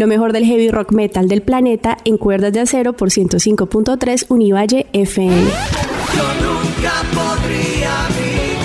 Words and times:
Lo 0.00 0.06
mejor 0.06 0.32
del 0.32 0.46
heavy 0.46 0.70
rock 0.70 0.92
metal 0.92 1.28
del 1.28 1.42
planeta 1.42 1.98
en 2.06 2.16
cuerdas 2.16 2.54
de 2.54 2.60
acero 2.60 2.94
por 2.94 3.10
105.3 3.10 4.24
Univalle 4.30 4.86
FM. 4.94 5.36
Yo 5.36 6.26
nunca 6.40 7.02
podría 7.12 8.08
vivir 8.16 8.56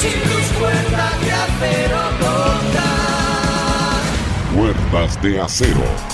sin 0.00 0.20
tus 0.22 0.58
cuerdas 0.58 1.20
de 1.24 1.30
acero 1.30 1.98
Cuerdas 4.56 5.22
de 5.22 5.40
acero. 5.40 6.07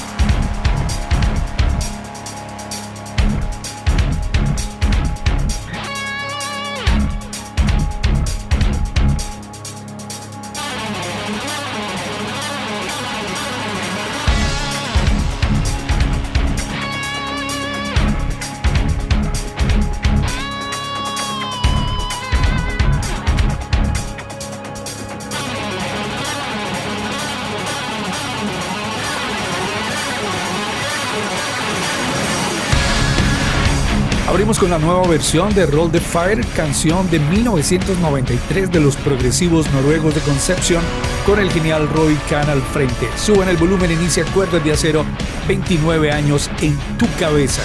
Con 34.58 34.70
la 34.70 34.78
nueva 34.78 35.06
versión 35.08 35.52
de 35.52 35.66
Roll 35.66 35.90
the 35.90 36.00
Fire, 36.00 36.40
canción 36.54 37.10
de 37.10 37.18
1993 37.18 38.70
de 38.70 38.80
los 38.80 38.96
progresivos 38.96 39.70
noruegos 39.72 40.14
de 40.14 40.20
Conception, 40.20 40.82
con 41.26 41.38
el 41.38 41.50
genial 41.50 41.88
Roy 41.88 42.14
Khan 42.30 42.48
al 42.48 42.62
frente. 42.62 43.08
Suben 43.16 43.48
el 43.48 43.56
volumen, 43.56 43.90
inicia 43.90 44.24
Cuerdas 44.26 44.64
de 44.64 44.72
Acero, 44.72 45.04
29 45.48 46.10
años 46.12 46.50
en 46.60 46.78
tu 46.98 47.06
cabeza. 47.18 47.62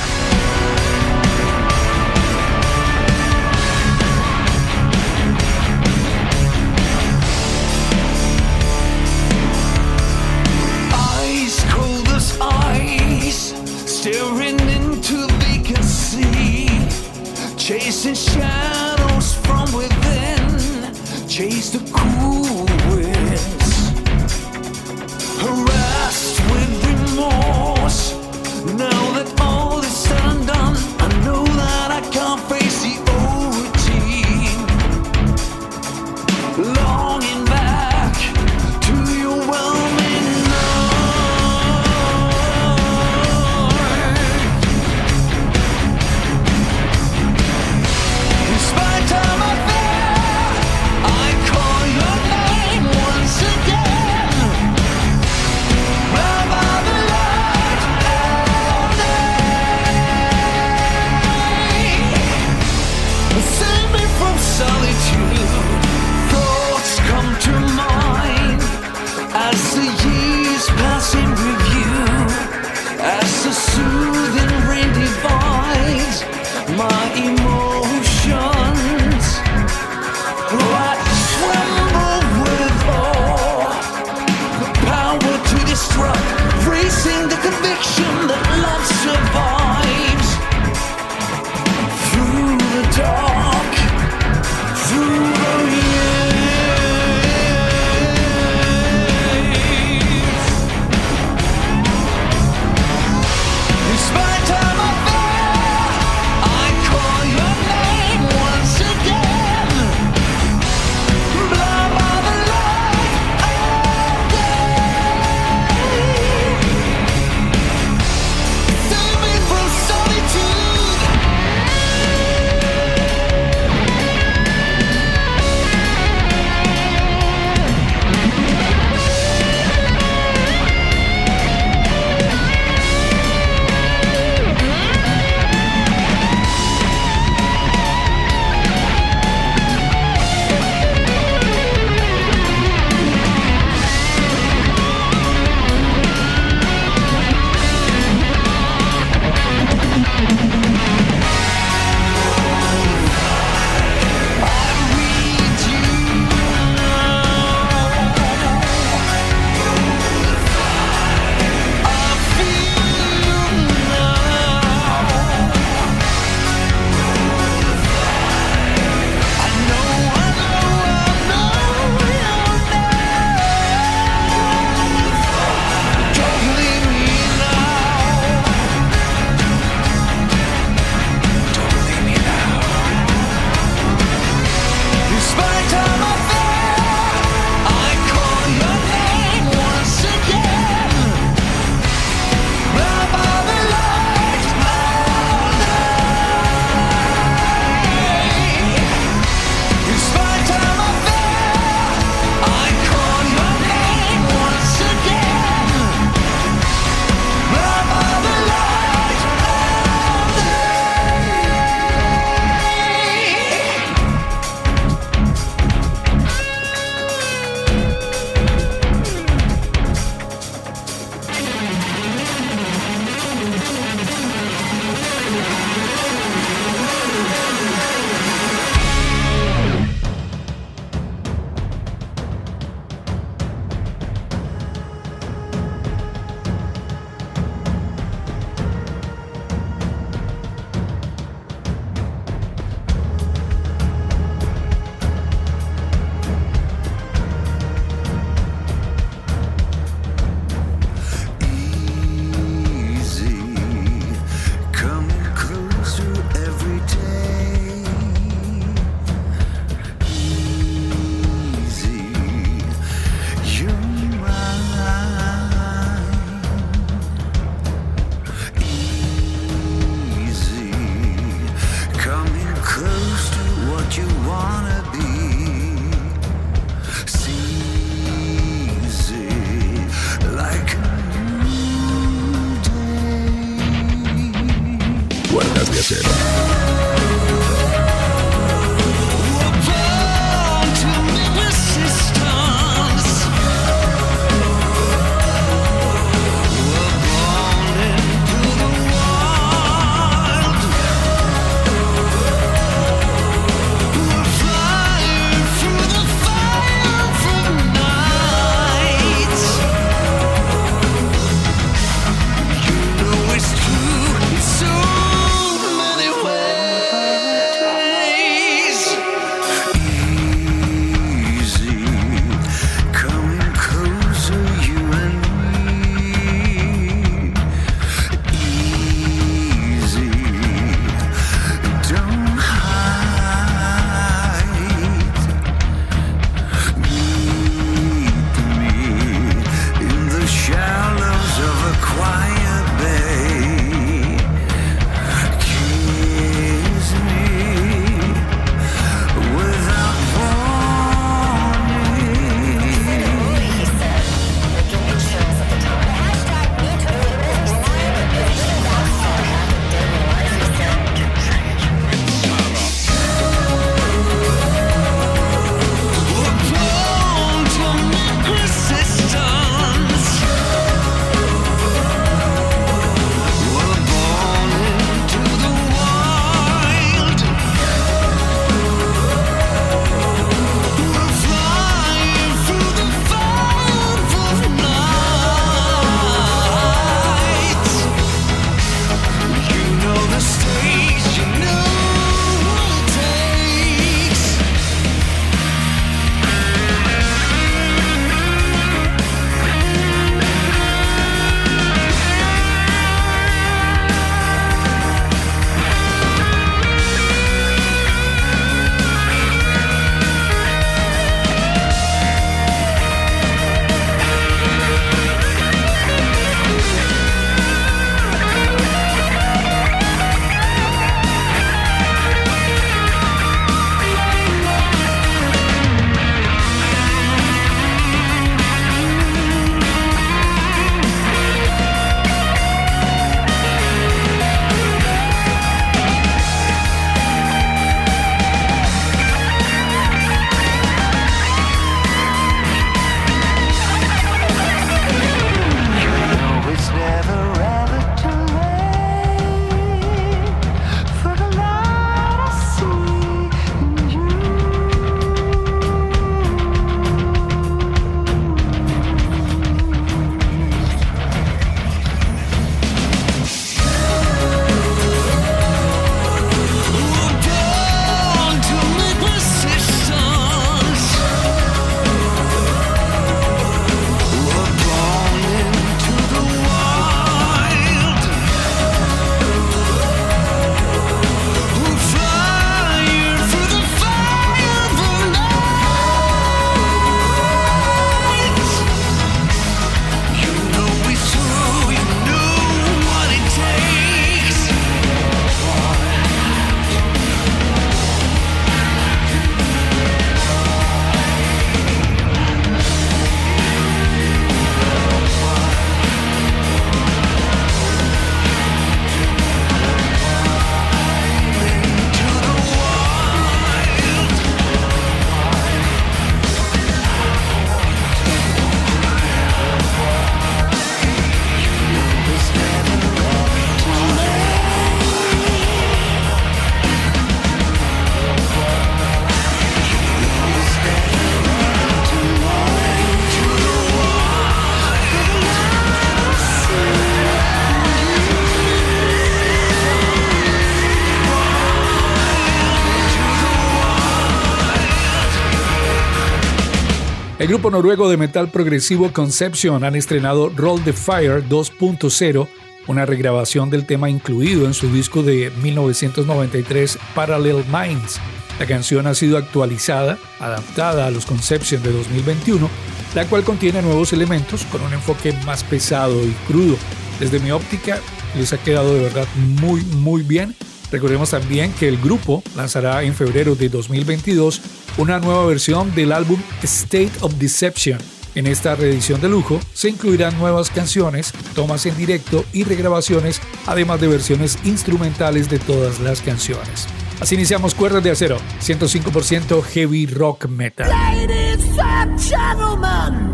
Grupo 547.30 547.52
noruego 547.52 547.92
de 547.92 547.96
metal 547.96 548.32
progresivo 548.32 548.92
Conception 548.92 549.64
han 549.64 549.76
estrenado 549.76 550.32
Roll 550.36 550.64
the 550.64 550.74
Fire 550.74 551.24
2.0, 551.30 552.28
una 552.66 552.88
regrabación 552.88 553.52
del 553.52 553.68
tema 553.68 553.88
incluido 553.88 554.48
en 554.48 554.56
su 554.56 554.74
disco 554.74 555.04
de 555.04 555.32
1993 555.44 556.80
Parallel 556.96 557.46
Minds. 557.54 558.00
La 558.40 558.48
canción 558.48 558.88
ha 558.88 558.96
sido 558.96 559.16
actualizada, 559.16 560.00
adaptada 560.20 560.88
a 560.88 560.90
los 560.90 561.06
Conception 561.06 561.62
de 561.62 561.72
2021, 561.72 562.50
la 562.96 563.06
cual 563.06 563.24
contiene 563.24 563.62
nuevos 563.62 563.94
elementos 563.94 564.44
con 564.46 564.64
un 564.64 564.74
enfoque 564.74 565.14
más 565.28 565.44
pesado 565.44 566.04
y 566.04 566.14
crudo. 566.28 566.58
Desde 567.00 567.20
mi 567.20 567.30
óptica, 567.30 567.80
les 568.18 568.34
ha 568.34 568.40
quedado 568.40 568.74
de 568.74 568.82
verdad 568.82 569.08
muy 569.40 569.62
muy 569.66 570.02
bien. 570.02 570.36
Recordemos 570.72 571.12
también 571.12 571.54
que 571.54 571.68
el 571.68 571.78
grupo 571.78 572.24
lanzará 572.36 572.82
en 572.82 572.96
febrero 572.96 573.36
de 573.36 573.50
2022 573.50 574.39
una 574.80 574.98
nueva 574.98 575.26
versión 575.26 575.76
del 575.76 575.92
álbum 575.92 576.20
State 576.42 576.92
of 577.02 577.14
Deception, 577.16 577.78
En 578.16 578.26
esta 578.26 578.56
reedición 578.56 579.00
de 579.02 579.10
lujo 579.10 579.40
se 579.54 579.70
incluirán 579.70 580.18
nuevas 580.18 580.50
canciones, 580.50 581.14
tomas 581.36 581.66
en 581.68 581.78
directo 581.78 582.26
y 582.34 582.44
regrabaciones, 582.44 583.22
además 583.46 583.80
de 583.82 583.88
versiones 583.88 584.40
instrumentales 584.46 585.30
de 585.30 585.38
todas 585.38 585.80
las 585.80 586.02
canciones. 586.02 586.68
Así 587.00 587.16
iniciamos 587.16 587.54
Cuerdas 587.54 587.84
de 587.84 587.92
Acero, 587.92 588.18
105% 588.42 589.44
heavy 589.44 589.86
rock 589.86 590.28
metal. 590.28 590.68
Ladies 590.70 591.60
and 591.60 592.00
gentlemen, 592.00 593.14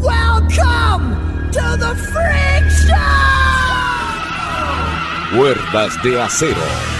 welcome 0.00 1.16
to 1.52 1.76
the 1.76 1.94
Freak 2.12 2.70
Show! 2.86 2.96
Cuerdas 5.36 6.02
de 6.02 6.20
Acero. 6.20 6.99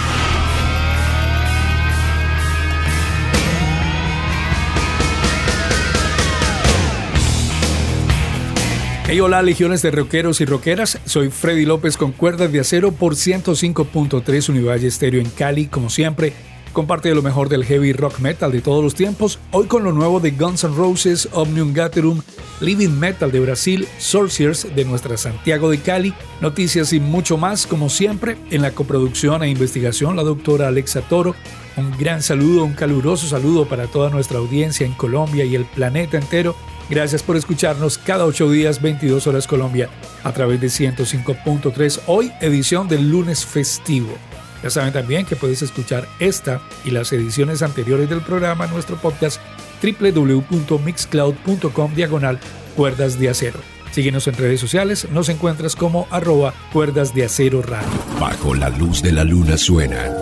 Hey, 9.13 9.19
hola, 9.19 9.41
legiones 9.41 9.81
de 9.81 9.91
rockeros 9.91 10.39
y 10.39 10.45
rockeras. 10.45 10.97
Soy 11.03 11.31
Freddy 11.31 11.65
López 11.65 11.97
con 11.97 12.13
Cuerdas 12.13 12.49
de 12.49 12.61
Acero 12.61 12.93
por 12.93 13.15
105.3 13.15 14.47
Univalle 14.47 14.87
Estéreo 14.87 15.19
en 15.19 15.29
Cali, 15.29 15.67
como 15.67 15.89
siempre. 15.89 16.31
Comparte 16.71 17.13
lo 17.13 17.21
mejor 17.21 17.49
del 17.49 17.65
heavy 17.65 17.91
rock 17.91 18.19
metal 18.19 18.53
de 18.53 18.61
todos 18.61 18.81
los 18.81 18.95
tiempos. 18.95 19.37
Hoy 19.51 19.67
con 19.67 19.83
lo 19.83 19.91
nuevo 19.91 20.21
de 20.21 20.31
Guns 20.31 20.63
N' 20.63 20.73
Roses, 20.77 21.27
Omnium 21.33 21.73
Gatherum, 21.73 22.21
Living 22.61 22.97
Metal 22.97 23.29
de 23.29 23.41
Brasil, 23.41 23.85
Sorcerers 23.97 24.73
de 24.73 24.85
nuestra 24.85 25.17
Santiago 25.17 25.69
de 25.69 25.81
Cali, 25.81 26.13
noticias 26.39 26.93
y 26.93 27.01
mucho 27.01 27.35
más, 27.35 27.67
como 27.67 27.89
siempre, 27.89 28.37
en 28.49 28.61
la 28.61 28.71
coproducción 28.71 29.43
e 29.43 29.49
investigación, 29.49 30.15
la 30.15 30.23
doctora 30.23 30.69
Alexa 30.69 31.01
Toro. 31.01 31.35
Un 31.75 31.91
gran 31.97 32.21
saludo, 32.21 32.63
un 32.63 32.75
caluroso 32.75 33.27
saludo 33.27 33.67
para 33.67 33.87
toda 33.87 34.09
nuestra 34.09 34.37
audiencia 34.37 34.85
en 34.85 34.93
Colombia 34.93 35.43
y 35.43 35.55
el 35.55 35.65
planeta 35.65 36.17
entero. 36.17 36.55
Gracias 36.89 37.23
por 37.23 37.37
escucharnos 37.37 37.97
cada 37.97 38.25
8 38.25 38.51
días, 38.51 38.81
22 38.81 39.27
horas 39.27 39.47
Colombia, 39.47 39.89
a 40.23 40.33
través 40.33 40.59
de 40.59 40.67
105.3. 40.67 42.01
Hoy, 42.07 42.31
edición 42.41 42.87
del 42.87 43.09
lunes 43.09 43.45
festivo. 43.45 44.17
Ya 44.63 44.69
saben 44.69 44.93
también 44.93 45.25
que 45.25 45.35
puedes 45.35 45.61
escuchar 45.61 46.07
esta 46.19 46.61
y 46.85 46.91
las 46.91 47.11
ediciones 47.13 47.61
anteriores 47.61 48.09
del 48.09 48.21
programa 48.21 48.65
en 48.65 48.71
nuestro 48.71 48.95
podcast 48.97 49.39
www.mixcloud.com 49.81 51.95
diagonal 51.95 52.39
cuerdas 52.75 53.19
de 53.19 53.29
acero. 53.29 53.59
Síguenos 53.91 54.27
en 54.27 54.35
redes 54.35 54.59
sociales, 54.59 55.07
nos 55.11 55.29
encuentras 55.29 55.75
como 55.75 56.07
arroba 56.11 56.53
cuerdas 56.71 57.13
de 57.13 57.25
acero 57.25 57.61
radio. 57.61 57.89
Bajo 58.19 58.55
la 58.55 58.69
luz 58.69 59.01
de 59.01 59.11
la 59.11 59.25
luna 59.25 59.57
suenan 59.57 60.13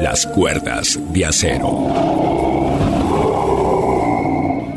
las 0.00 0.26
cuerdas 0.26 0.98
de 1.12 1.26
acero. 1.26 2.49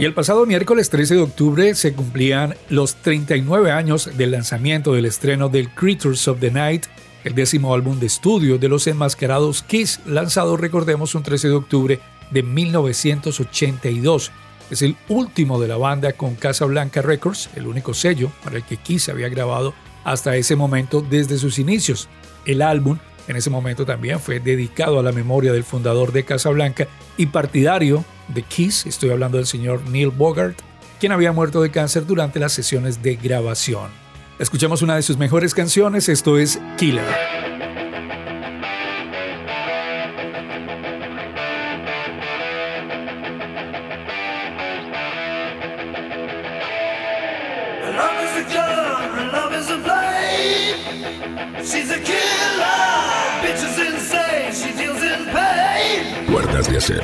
Y 0.04 0.06
el 0.06 0.14
pasado 0.14 0.46
miércoles 0.46 0.90
13 0.90 1.16
de 1.16 1.22
octubre 1.22 1.76
se 1.76 1.94
cumplían 1.94 2.56
los 2.68 2.96
39 2.96 3.72
años 3.72 4.10
del 4.18 4.32
lanzamiento 4.32 4.92
del 4.92 5.06
estreno 5.06 5.48
del 5.48 5.70
Creatures 5.70 6.28
of 6.28 6.42
the 6.42 6.52
Night, 6.52 6.88
el 7.24 7.34
décimo 7.36 7.74
álbum 7.74 7.98
de 8.02 8.08
estudio 8.08 8.58
de 8.58 8.68
los 8.68 8.86
enmascarados 8.88 9.64
Kiss, 9.64 10.02
lanzado, 10.06 10.58
recordemos, 10.58 11.16
un 11.16 11.24
13 11.24 11.48
de 11.48 11.54
octubre 11.54 12.00
de 12.32 12.44
1982. 12.44 14.34
Es 14.70 14.82
el 14.82 14.98
último 15.08 15.58
de 15.62 15.70
la 15.70 15.78
banda 15.78 16.12
con 16.12 16.36
Casablanca 16.36 17.02
Records, 17.02 17.50
el 17.56 17.66
único 17.66 17.94
sello 17.94 18.30
para 18.44 18.58
el 18.58 18.64
que 18.64 18.76
Kiss 18.76 19.08
había 19.08 19.30
grabado 19.30 19.74
hasta 20.04 20.36
ese 20.36 20.58
momento 20.58 21.00
desde 21.00 21.38
sus 21.38 21.60
inicios. 21.60 22.10
El 22.46 22.62
álbum 22.62 22.98
en 23.30 23.38
ese 23.38 23.50
momento 23.50 23.86
también 23.86 24.20
fue 24.20 24.42
dedicado 24.42 25.00
a 25.00 25.04
la 25.04 25.14
memoria 25.14 25.54
del 25.54 25.64
fundador 25.64 26.12
de 26.12 26.26
Casablanca 26.26 26.90
y 27.16 27.28
partidario 27.28 28.04
de 28.30 28.44
Kiss, 28.44 28.86
estoy 28.86 29.12
hablando 29.12 29.38
del 29.38 29.48
señor 29.48 29.82
Neil 29.90 30.10
Bogart, 30.10 30.60
quien 31.00 31.12
había 31.12 31.32
muerto 31.32 31.62
de 31.62 31.72
cáncer 31.72 32.06
durante 32.06 32.40
las 32.40 32.54
sesiones 32.54 33.02
de 33.02 33.16
grabación. 33.16 33.90
Escuchamos 34.40 34.82
una 34.82 34.96
de 34.96 35.02
sus 35.02 35.18
mejores 35.18 35.54
canciones, 35.54 36.10
esto 36.10 36.38
es 36.38 36.60
Killer. 36.78 37.04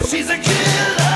She's 0.09 0.29
a 0.29 0.37
killer, 0.37 1.08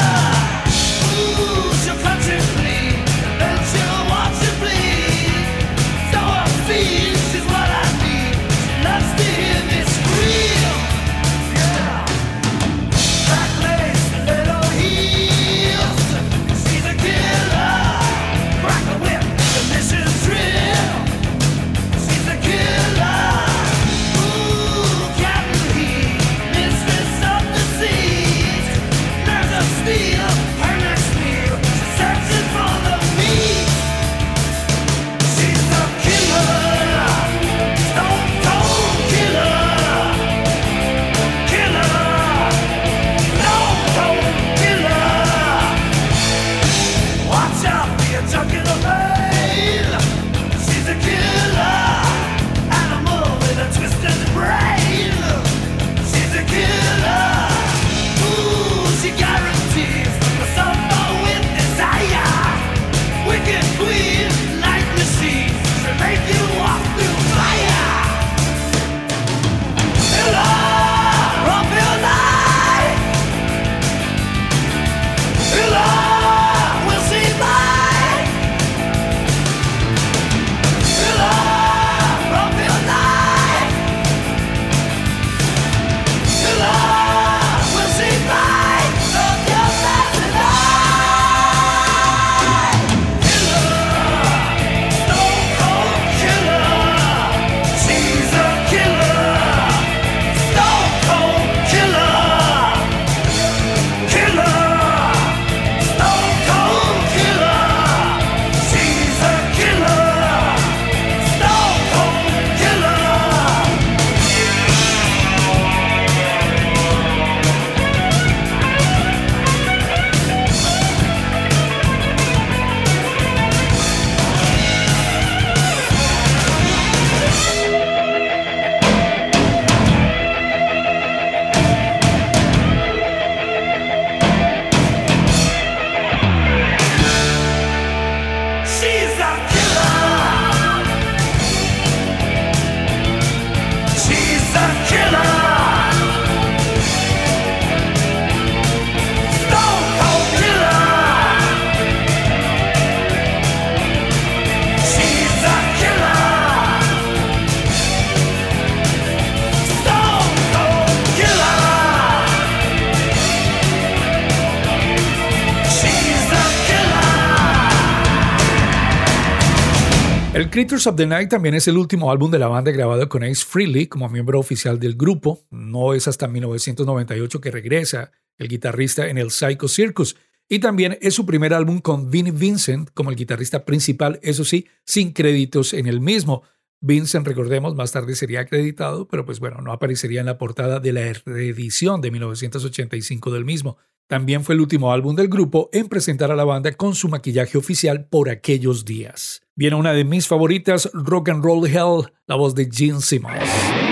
Creatures 170.63 170.87
of 170.87 170.95
the 170.95 171.05
Night 171.05 171.29
también 171.29 171.55
es 171.55 171.67
el 171.67 171.77
último 171.77 172.09
álbum 172.09 172.31
de 172.31 172.39
la 172.39 172.47
banda 172.47 172.71
grabado 172.71 173.09
con 173.09 173.21
Ace 173.21 173.43
Frehley 173.45 173.87
como 173.87 174.07
miembro 174.07 174.39
oficial 174.39 174.79
del 174.79 174.95
grupo. 174.95 175.45
No 175.49 175.93
es 175.93 176.07
hasta 176.07 176.29
1998 176.29 177.41
que 177.41 177.51
regresa 177.51 178.13
el 178.37 178.47
guitarrista 178.47 179.09
en 179.09 179.17
el 179.17 179.29
Psycho 179.29 179.67
Circus. 179.67 180.15
Y 180.47 180.59
también 180.59 180.97
es 181.01 181.15
su 181.15 181.25
primer 181.25 181.53
álbum 181.53 181.81
con 181.81 182.09
Vinnie 182.09 182.31
Vincent 182.31 182.91
como 182.93 183.09
el 183.09 183.17
guitarrista 183.17 183.65
principal, 183.65 184.21
eso 184.23 184.45
sí, 184.45 184.65
sin 184.85 185.11
créditos 185.11 185.73
en 185.73 185.85
el 185.85 185.99
mismo. 185.99 186.43
Vincent, 186.85 187.25
recordemos, 187.25 187.75
más 187.75 187.93
tarde 187.93 188.13
sería 188.13 188.41
acreditado, 188.41 189.07
pero 189.07 189.25
pues 189.25 189.39
bueno, 189.39 189.61
no 189.61 189.71
aparecería 189.71 190.19
en 190.19 190.25
la 190.25 190.37
portada 190.37 190.81
de 190.81 190.91
la 190.91 191.13
reedición 191.25 192.01
de 192.01 192.11
1985 192.11 193.31
del 193.31 193.45
mismo. 193.45 193.77
También 194.07 194.43
fue 194.43 194.55
el 194.55 194.59
último 194.59 194.91
álbum 194.91 195.15
del 195.15 195.29
grupo 195.29 195.69
en 195.71 195.87
presentar 195.87 196.29
a 196.29 196.35
la 196.35 196.43
banda 196.43 196.73
con 196.73 196.93
su 196.93 197.07
maquillaje 197.07 197.57
oficial 197.57 198.05
por 198.09 198.29
aquellos 198.29 198.83
días. 198.83 199.43
Viene 199.55 199.77
una 199.77 199.93
de 199.93 200.03
mis 200.03 200.27
favoritas, 200.27 200.89
Rock 200.93 201.29
and 201.29 201.41
Roll 201.41 201.65
Hell, 201.67 202.11
la 202.27 202.35
voz 202.35 202.53
de 202.53 202.69
Gene 202.69 202.99
Simmons. 202.99 203.82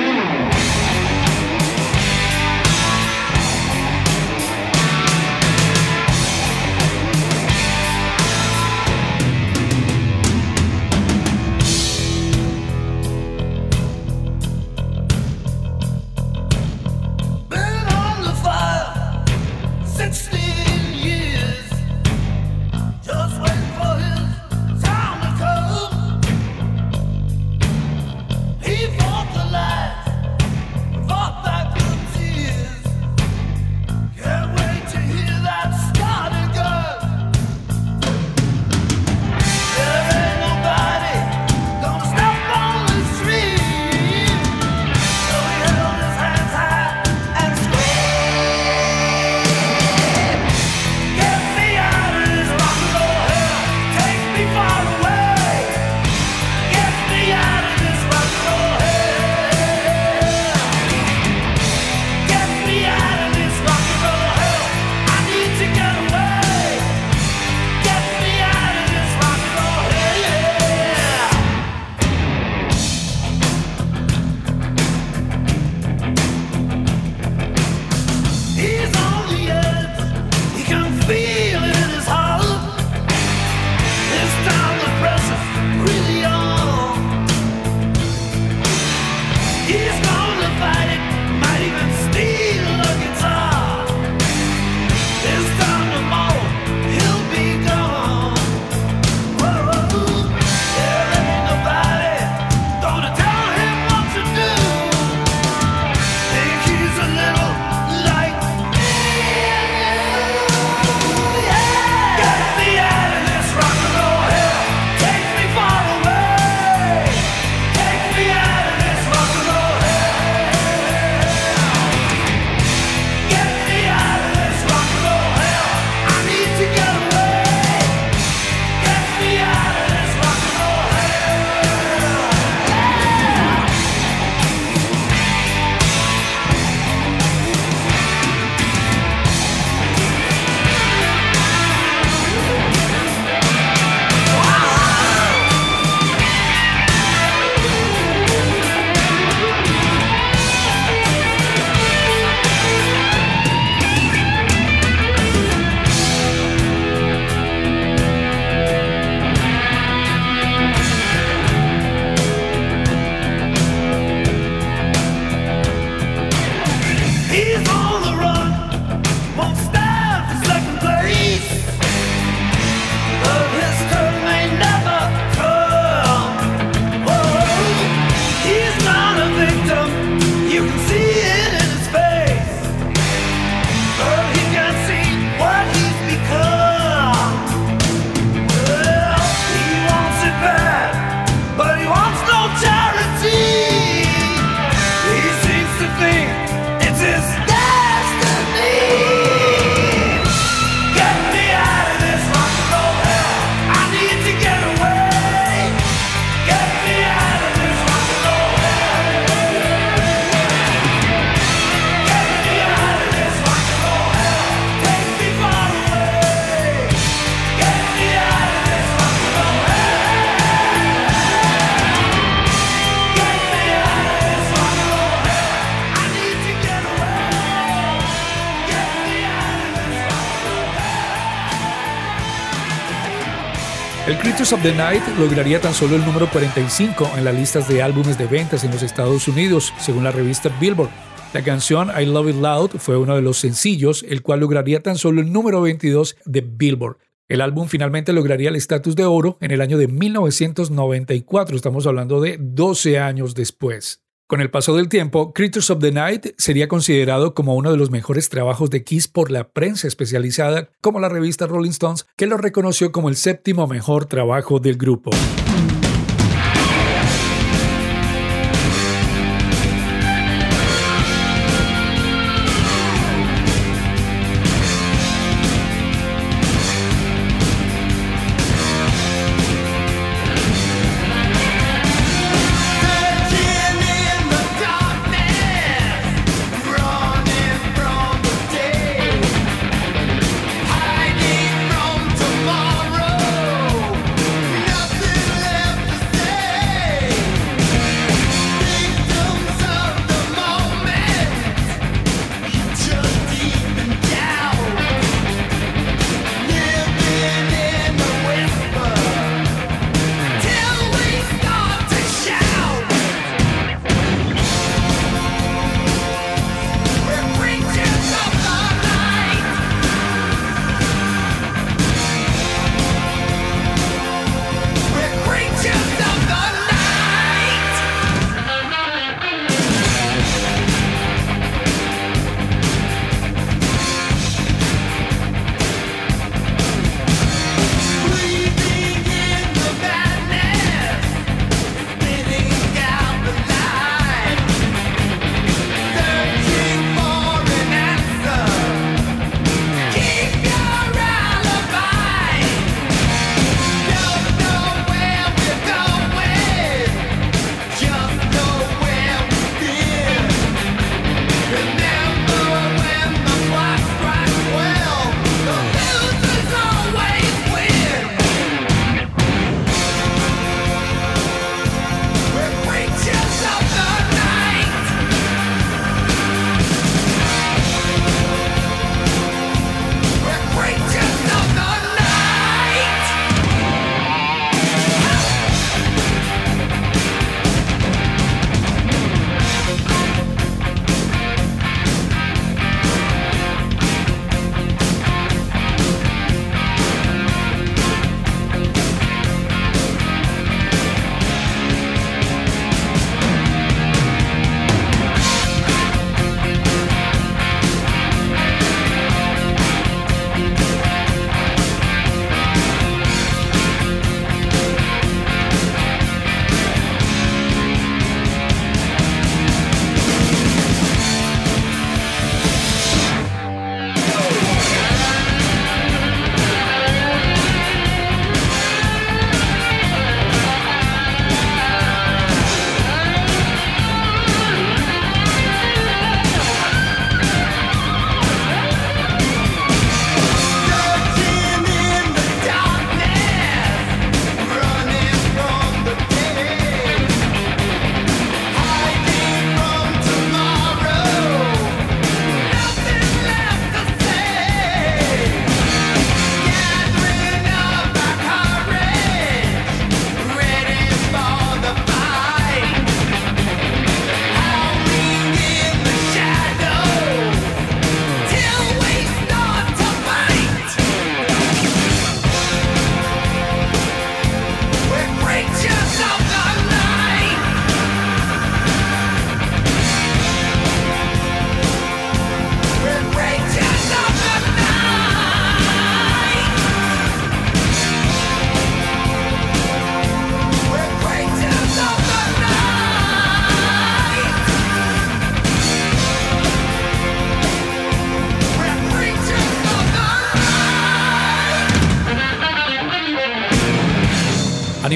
Of 234.53 234.63
the 234.63 234.73
Night 234.75 235.01
lograría 235.17 235.61
tan 235.61 235.73
solo 235.73 235.95
el 235.95 236.05
número 236.05 236.29
45 236.29 237.11
en 237.15 237.23
las 237.23 237.33
listas 237.33 237.69
de 237.69 237.81
álbumes 237.81 238.17
de 238.17 238.25
ventas 238.25 238.63
en 238.65 238.71
los 238.71 238.83
Estados 238.83 239.27
Unidos, 239.29 239.73
según 239.79 240.03
la 240.03 240.11
revista 240.11 240.49
Billboard. 240.59 240.89
La 241.33 241.41
canción 241.41 241.89
I 241.89 242.05
Love 242.05 242.31
It 242.31 242.35
Loud 242.35 242.71
fue 242.79 242.97
uno 242.97 243.15
de 243.15 243.21
los 243.21 243.37
sencillos, 243.37 244.03
el 244.09 244.21
cual 244.21 244.41
lograría 244.41 244.83
tan 244.83 244.97
solo 244.97 245.21
el 245.21 245.31
número 245.31 245.61
22 245.61 246.17
de 246.25 246.41
Billboard. 246.41 246.97
El 247.29 247.39
álbum 247.39 247.67
finalmente 247.67 248.11
lograría 248.11 248.49
el 248.49 248.57
estatus 248.57 248.95
de 248.95 249.05
oro 249.05 249.37
en 249.39 249.51
el 249.51 249.61
año 249.61 249.77
de 249.77 249.87
1994, 249.87 251.55
estamos 251.55 251.87
hablando 251.87 252.19
de 252.19 252.37
12 252.37 252.99
años 252.99 253.35
después. 253.35 254.01
Con 254.31 254.39
el 254.39 254.49
paso 254.49 254.77
del 254.77 254.87
tiempo, 254.87 255.33
Creatures 255.33 255.71
of 255.71 255.79
the 255.79 255.91
Night 255.91 256.27
sería 256.37 256.69
considerado 256.69 257.33
como 257.33 257.53
uno 257.53 257.69
de 257.69 257.75
los 257.75 257.91
mejores 257.91 258.29
trabajos 258.29 258.69
de 258.69 258.81
Kiss 258.81 259.09
por 259.09 259.29
la 259.29 259.49
prensa 259.49 259.89
especializada, 259.89 260.69
como 260.79 261.01
la 261.01 261.09
revista 261.09 261.47
Rolling 261.47 261.71
Stones, 261.71 262.07
que 262.15 262.27
lo 262.27 262.37
reconoció 262.37 262.93
como 262.93 263.09
el 263.09 263.17
séptimo 263.17 263.67
mejor 263.67 264.05
trabajo 264.05 264.61
del 264.61 264.77
grupo. 264.77 265.11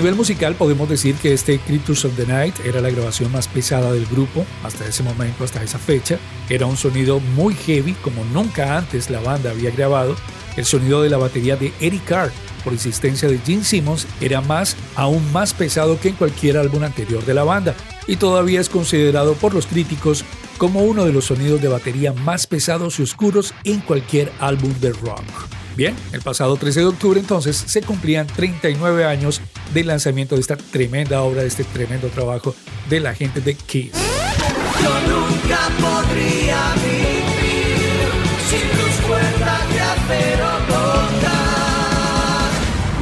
Nivel 0.06 0.18
musical 0.18 0.54
podemos 0.54 0.88
decir 0.88 1.16
que 1.16 1.34
este 1.34 1.58
Creatures 1.58 2.06
of 2.06 2.16
the 2.16 2.28
Night 2.28 2.54
era 2.64 2.80
la 2.80 2.92
grabación 2.92 3.32
más 3.32 3.48
pesada 3.48 3.92
del 3.92 4.06
grupo 4.06 4.46
hasta 4.64 4.86
ese 4.86 5.02
momento, 5.02 5.44
hasta 5.44 5.64
esa 5.64 5.80
fecha. 5.80 6.20
Era 6.48 6.68
un 6.68 6.78
sonido 6.78 7.20
muy 7.20 7.56
heavy 7.56 7.94
como 8.04 8.24
nunca 8.26 8.78
antes 8.78 9.10
la 9.10 9.20
banda 9.20 9.50
había 9.50 9.72
grabado. 9.72 10.16
El 10.58 10.66
sonido 10.66 11.02
de 11.02 11.10
la 11.10 11.18
batería 11.18 11.56
de 11.56 11.74
Eric 11.80 12.06
Carr 12.06 12.32
por 12.64 12.74
insistencia 12.74 13.28
de 13.28 13.40
Gene 13.40 13.64
Simmons 13.64 14.06
era 14.22 14.42
más, 14.42 14.78
aún 14.96 15.24
más 15.34 15.56
pesado 15.56 16.00
que 16.00 16.10
en 16.10 16.16
cualquier 16.16 16.58
álbum 16.58 16.84
anterior 16.84 17.26
de 17.26 17.34
la 17.34 17.44
banda 17.44 17.74
y 18.06 18.18
todavía 18.18 18.62
es 18.62 18.70
considerado 18.70 19.34
por 19.34 19.56
los 19.56 19.66
críticos 19.66 20.24
como 20.60 20.84
uno 20.84 21.06
de 21.06 21.14
los 21.14 21.26
sonidos 21.26 21.64
de 21.64 21.68
batería 21.68 22.14
más 22.14 22.46
pesados 22.46 23.00
y 23.00 23.02
oscuros 23.02 23.56
en 23.64 23.80
cualquier 23.80 24.32
álbum 24.40 24.72
de 24.80 24.94
rock. 24.94 25.24
Bien, 25.76 25.94
el 26.14 26.22
pasado 26.22 26.56
13 26.56 26.82
de 26.82 26.86
octubre 26.86 27.20
entonces 27.20 27.58
se 27.58 27.82
cumplían 27.82 28.28
39 28.28 29.04
años 29.04 29.42
del 29.76 29.86
lanzamiento 29.88 30.36
de 30.36 30.42
esta 30.42 30.56
tremenda 30.56 31.22
obra, 31.22 31.42
de 31.42 31.50
este 31.50 31.66
tremendo 31.66 32.08
trabajo 32.08 32.56
de 32.90 33.02
la 33.02 33.14
gente 33.14 33.42
de 33.42 33.56
Kiss. 33.56 33.92
Yo 34.82 35.02
nunca 35.02 35.70
podría 35.80 36.74
vivir 36.76 38.08
sin 38.50 38.68
tus 38.72 38.96
cuerdas 39.06 39.70
de 39.70 39.82
acero 39.82 40.48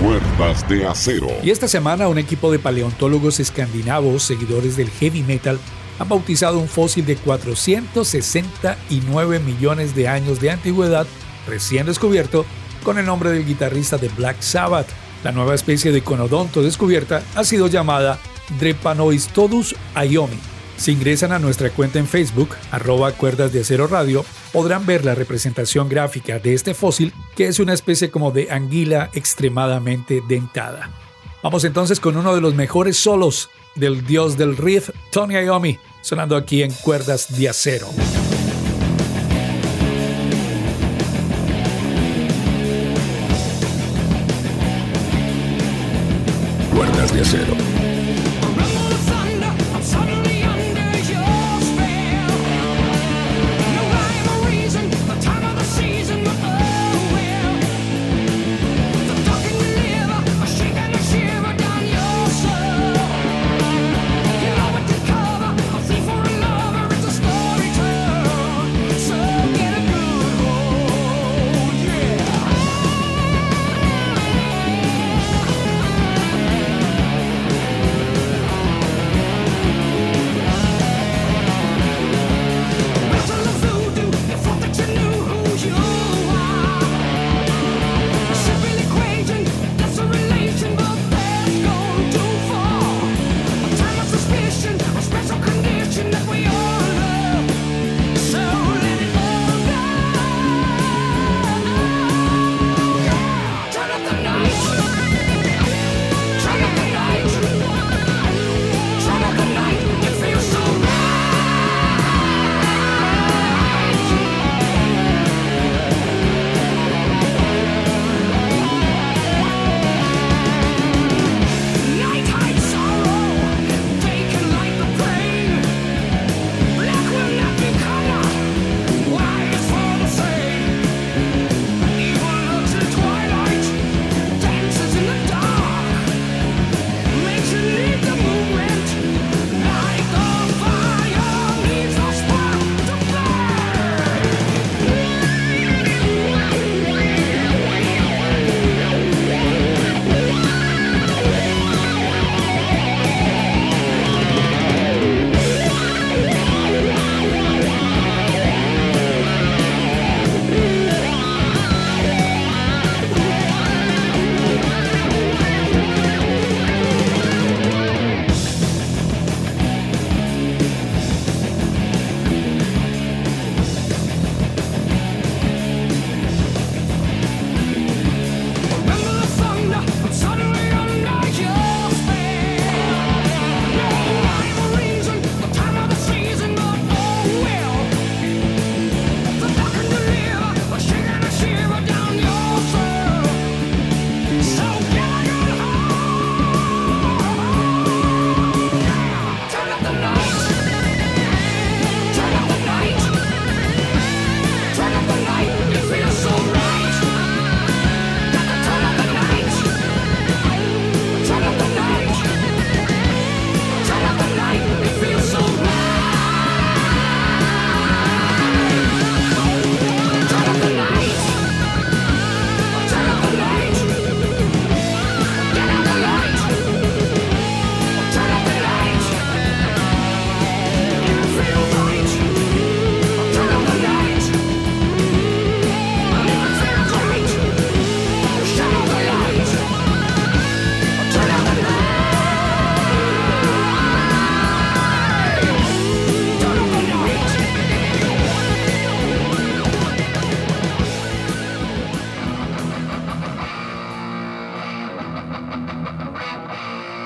Cuerdas 0.01 0.67
de 0.67 0.87
acero. 0.87 1.27
Y 1.43 1.51
esta 1.51 1.67
semana 1.67 2.07
un 2.09 2.17
equipo 2.17 2.51
de 2.51 2.57
paleontólogos 2.59 3.39
escandinavos, 3.39 4.23
seguidores 4.23 4.75
del 4.75 4.89
heavy 4.89 5.21
metal, 5.21 5.59
han 5.99 6.09
bautizado 6.09 6.57
un 6.57 6.67
fósil 6.67 7.05
de 7.05 7.17
469 7.17 9.39
millones 9.39 9.93
de 9.95 10.07
años 10.07 10.41
de 10.41 10.49
antigüedad 10.49 11.05
recién 11.47 11.85
descubierto 11.85 12.47
con 12.83 12.97
el 12.97 13.05
nombre 13.05 13.29
del 13.29 13.45
guitarrista 13.45 13.97
de 13.97 14.07
Black 14.09 14.41
Sabbath. 14.41 15.02
La 15.23 15.31
nueva 15.31 15.55
especie 15.55 15.91
de 15.91 16.03
conodonto 16.03 16.61
descubierta 16.61 17.23
ha 17.35 17.43
sido 17.43 17.67
llamada 17.67 18.19
Drepanoistodus 18.59 19.75
ayomi. 19.95 20.37
Si 20.75 20.91
ingresan 20.91 21.31
a 21.31 21.39
nuestra 21.39 21.69
cuenta 21.69 21.99
en 21.99 22.07
Facebook, 22.07 22.49
arroba 22.71 23.11
cuerdas 23.13 23.53
de 23.53 23.61
acero 23.61 23.87
radio, 23.87 24.25
podrán 24.51 24.85
ver 24.85 25.05
la 25.05 25.15
representación 25.15 25.87
gráfica 25.87 26.39
de 26.39 26.53
este 26.53 26.73
fósil, 26.73 27.13
que 27.35 27.47
es 27.47 27.59
una 27.59 27.73
especie 27.73 28.11
como 28.11 28.31
de 28.31 28.51
anguila 28.51 29.09
extremadamente 29.13 30.21
dentada. 30.27 30.89
Vamos 31.41 31.63
entonces 31.63 31.99
con 31.99 32.17
uno 32.17 32.35
de 32.35 32.41
los 32.41 32.55
mejores 32.55 32.97
solos 32.97 33.49
del 33.75 34.05
dios 34.05 34.37
del 34.37 34.57
riff, 34.57 34.89
Tony 35.11 35.35
Iommi, 35.35 35.77
sonando 36.01 36.35
aquí 36.35 36.63
en 36.63 36.71
cuerdas 36.73 37.37
de 37.37 37.49
acero. 37.49 37.87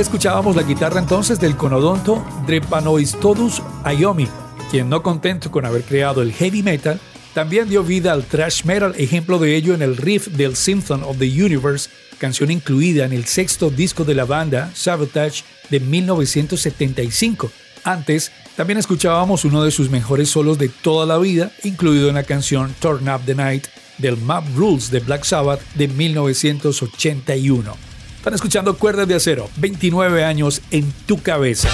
Escuchábamos 0.00 0.56
la 0.56 0.62
guitarra 0.62 1.00
entonces 1.00 1.40
del 1.40 1.56
conodonto 1.56 2.24
Drepanoistodus 2.46 3.62
Ayomi, 3.84 4.28
quien 4.70 4.88
no 4.88 5.02
contento 5.02 5.50
con 5.50 5.64
haber 5.64 5.84
creado 5.84 6.22
el 6.22 6.32
heavy 6.32 6.62
metal, 6.62 7.00
también 7.34 7.68
dio 7.68 7.82
vida 7.82 8.12
al 8.12 8.24
thrash 8.24 8.64
metal, 8.64 8.94
ejemplo 8.98 9.38
de 9.38 9.56
ello 9.56 9.74
en 9.74 9.82
el 9.82 9.96
riff 9.96 10.28
del 10.28 10.56
Symphony 10.56 11.02
of 11.04 11.18
the 11.18 11.44
Universe, 11.44 11.88
canción 12.18 12.50
incluida 12.50 13.04
en 13.04 13.12
el 13.12 13.26
sexto 13.26 13.70
disco 13.70 14.04
de 14.04 14.14
la 14.14 14.24
banda, 14.24 14.70
Sabotage, 14.74 15.44
de 15.70 15.80
1975. 15.80 17.50
Antes, 17.84 18.32
también 18.56 18.78
escuchábamos 18.78 19.44
uno 19.44 19.62
de 19.62 19.70
sus 19.70 19.88
mejores 19.88 20.28
solos 20.28 20.58
de 20.58 20.68
toda 20.68 21.06
la 21.06 21.18
vida, 21.18 21.52
incluido 21.62 22.08
en 22.08 22.16
la 22.16 22.24
canción 22.24 22.74
Turn 22.80 23.08
Up 23.08 23.22
the 23.24 23.34
Night 23.34 23.66
del 23.98 24.16
Map 24.16 24.44
Rules 24.56 24.90
de 24.90 25.00
Black 25.00 25.24
Sabbath 25.24 25.60
de 25.74 25.88
1981. 25.88 27.85
Están 28.26 28.34
escuchando 28.34 28.76
Cuerdas 28.76 29.06
de 29.06 29.14
Acero, 29.14 29.48
29 29.58 30.24
años 30.24 30.60
en 30.72 30.90
tu 31.06 31.22
cabeza. 31.22 31.68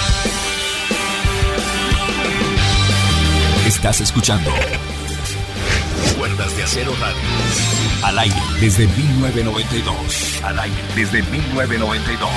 Estás 3.65 4.01
escuchando 4.01 4.51
Cuerdas 6.15 6.55
de 6.55 6.61
Acero 6.61 6.91
Radio. 7.01 7.17
Al 8.03 8.19
aire 8.19 8.35
desde 8.61 8.85
1992. 8.85 10.43
Al 10.43 10.59
aire 10.59 10.75
desde 10.95 11.23
1992. 11.23 12.29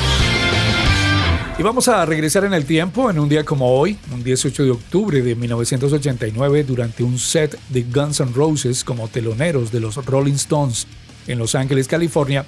Y 1.59 1.63
vamos 1.63 1.87
a 1.89 2.07
regresar 2.07 2.45
en 2.45 2.55
el 2.55 2.65
tiempo 2.65 3.11
en 3.11 3.19
un 3.19 3.29
día 3.29 3.45
como 3.45 3.79
hoy, 3.79 3.99
un 4.15 4.25
18 4.25 4.65
de 4.65 4.71
octubre 4.71 5.21
de 5.21 5.35
1989, 5.35 6.65
durante 6.65 7.03
un 7.03 7.19
set 7.19 7.59
de 7.69 7.83
Guns 7.83 8.21
N' 8.21 8.33
Roses 8.35 8.83
como 8.83 9.09
teloneros 9.09 9.71
de 9.71 9.81
los 9.81 10.03
Rolling 10.07 10.37
Stones 10.37 10.87
en 11.27 11.39
Los 11.39 11.55
Ángeles, 11.55 11.87
California. 11.87 12.47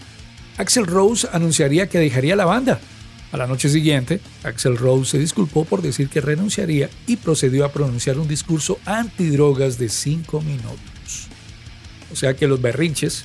Axel 0.59 0.87
Rose 0.87 1.29
anunciaría 1.33 1.89
que 1.89 1.99
dejaría 1.99 2.37
la 2.37 2.45
banda. 2.45 2.81
A 3.31 3.37
la 3.37 3.47
noche 3.47 3.69
siguiente, 3.69 4.21
Axel 4.43 4.77
Rose 4.77 5.13
se 5.13 5.19
disculpó 5.19 5.65
por 5.65 5.83
decir 5.83 6.09
que 6.09 6.21
renunciaría 6.21 6.91
y 7.07 7.17
procedió 7.17 7.65
a 7.65 7.73
pronunciar 7.73 8.19
un 8.19 8.27
discurso 8.27 8.79
antidrogas 8.85 9.79
de 9.79 9.89
5 9.89 10.41
minutos. 10.41 11.29
O 12.13 12.17
sea 12.17 12.35
que 12.35 12.49
los 12.49 12.61
berrinches, 12.61 13.25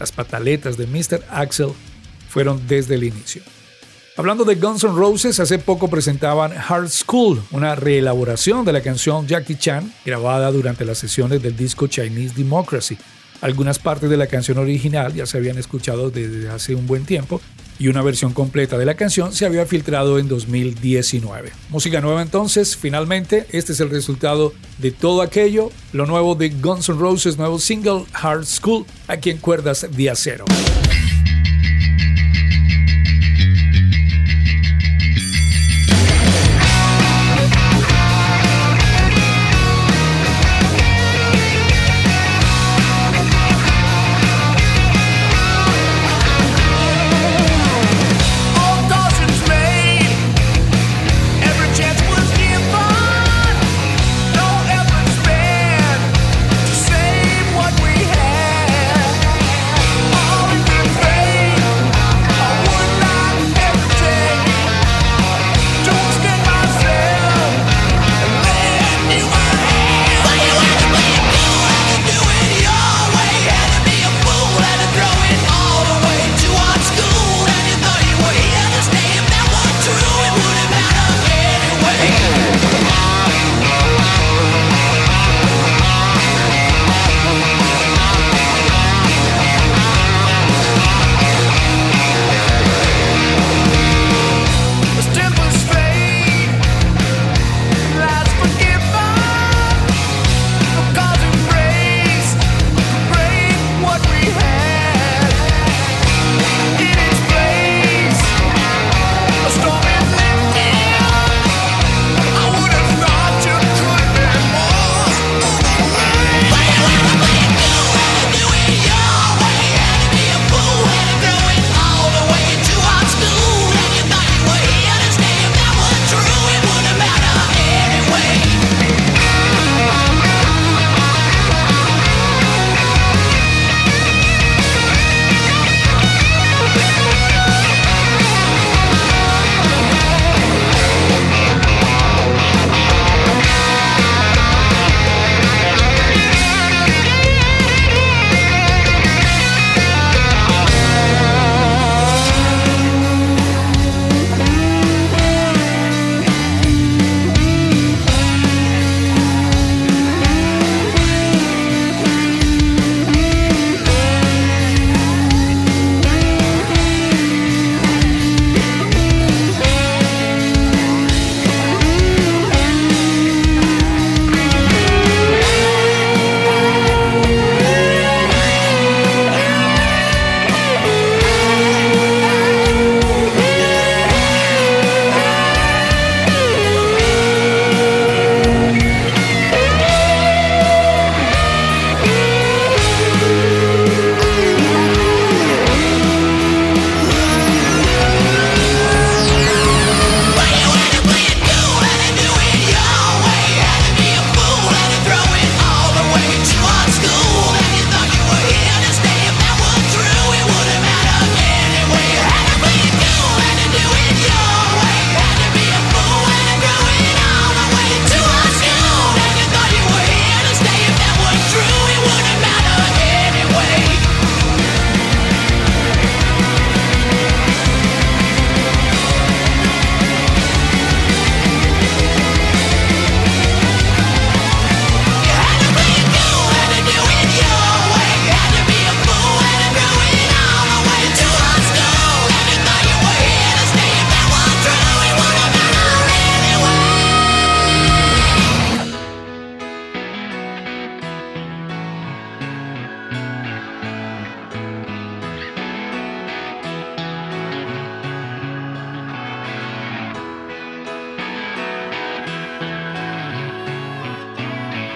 las 0.00 0.10
pataletas 0.10 0.76
de 0.76 0.86
Mr. 0.86 1.24
Axel 1.30 1.68
fueron 2.28 2.66
desde 2.66 2.96
el 2.96 3.04
inicio. 3.04 3.42
Hablando 4.16 4.44
de 4.44 4.54
Guns 4.56 4.82
N' 4.84 4.94
Roses, 4.94 5.38
hace 5.40 5.58
poco 5.58 5.88
presentaban 5.88 6.52
Hard 6.52 6.88
School, 6.88 7.42
una 7.50 7.74
reelaboración 7.74 8.64
de 8.64 8.72
la 8.72 8.80
canción 8.80 9.26
Jackie 9.26 9.56
Chan, 9.56 9.92
grabada 10.04 10.50
durante 10.50 10.84
las 10.84 10.98
sesiones 10.98 11.42
del 11.42 11.56
disco 11.56 11.86
Chinese 11.86 12.34
Democracy. 12.34 12.96
Algunas 13.44 13.78
partes 13.78 14.08
de 14.08 14.16
la 14.16 14.26
canción 14.26 14.56
original 14.56 15.12
ya 15.12 15.26
se 15.26 15.36
habían 15.36 15.58
escuchado 15.58 16.10
desde 16.10 16.48
hace 16.48 16.74
un 16.74 16.86
buen 16.86 17.04
tiempo 17.04 17.42
y 17.78 17.88
una 17.88 18.00
versión 18.00 18.32
completa 18.32 18.78
de 18.78 18.86
la 18.86 18.94
canción 18.94 19.34
se 19.34 19.44
había 19.44 19.66
filtrado 19.66 20.18
en 20.18 20.28
2019. 20.28 21.52
Música 21.68 22.00
nueva 22.00 22.22
entonces, 22.22 22.74
finalmente, 22.74 23.46
este 23.52 23.72
es 23.72 23.80
el 23.80 23.90
resultado 23.90 24.54
de 24.78 24.92
todo 24.92 25.20
aquello, 25.20 25.70
lo 25.92 26.06
nuevo 26.06 26.34
de 26.36 26.48
Guns 26.48 26.88
N' 26.88 26.98
Roses, 26.98 27.36
nuevo 27.36 27.58
single 27.58 28.06
Hard 28.14 28.46
School, 28.46 28.86
aquí 29.08 29.28
en 29.28 29.36
Cuerdas 29.36 29.88
de 29.94 30.08
Acero. 30.08 30.46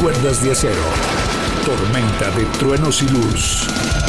Cuerdas 0.00 0.42
de 0.42 0.50
Acero. 0.50 0.82
Tormenta 1.66 2.30
de 2.30 2.46
truenos 2.58 3.02
y 3.02 3.08
luz. 3.10 3.99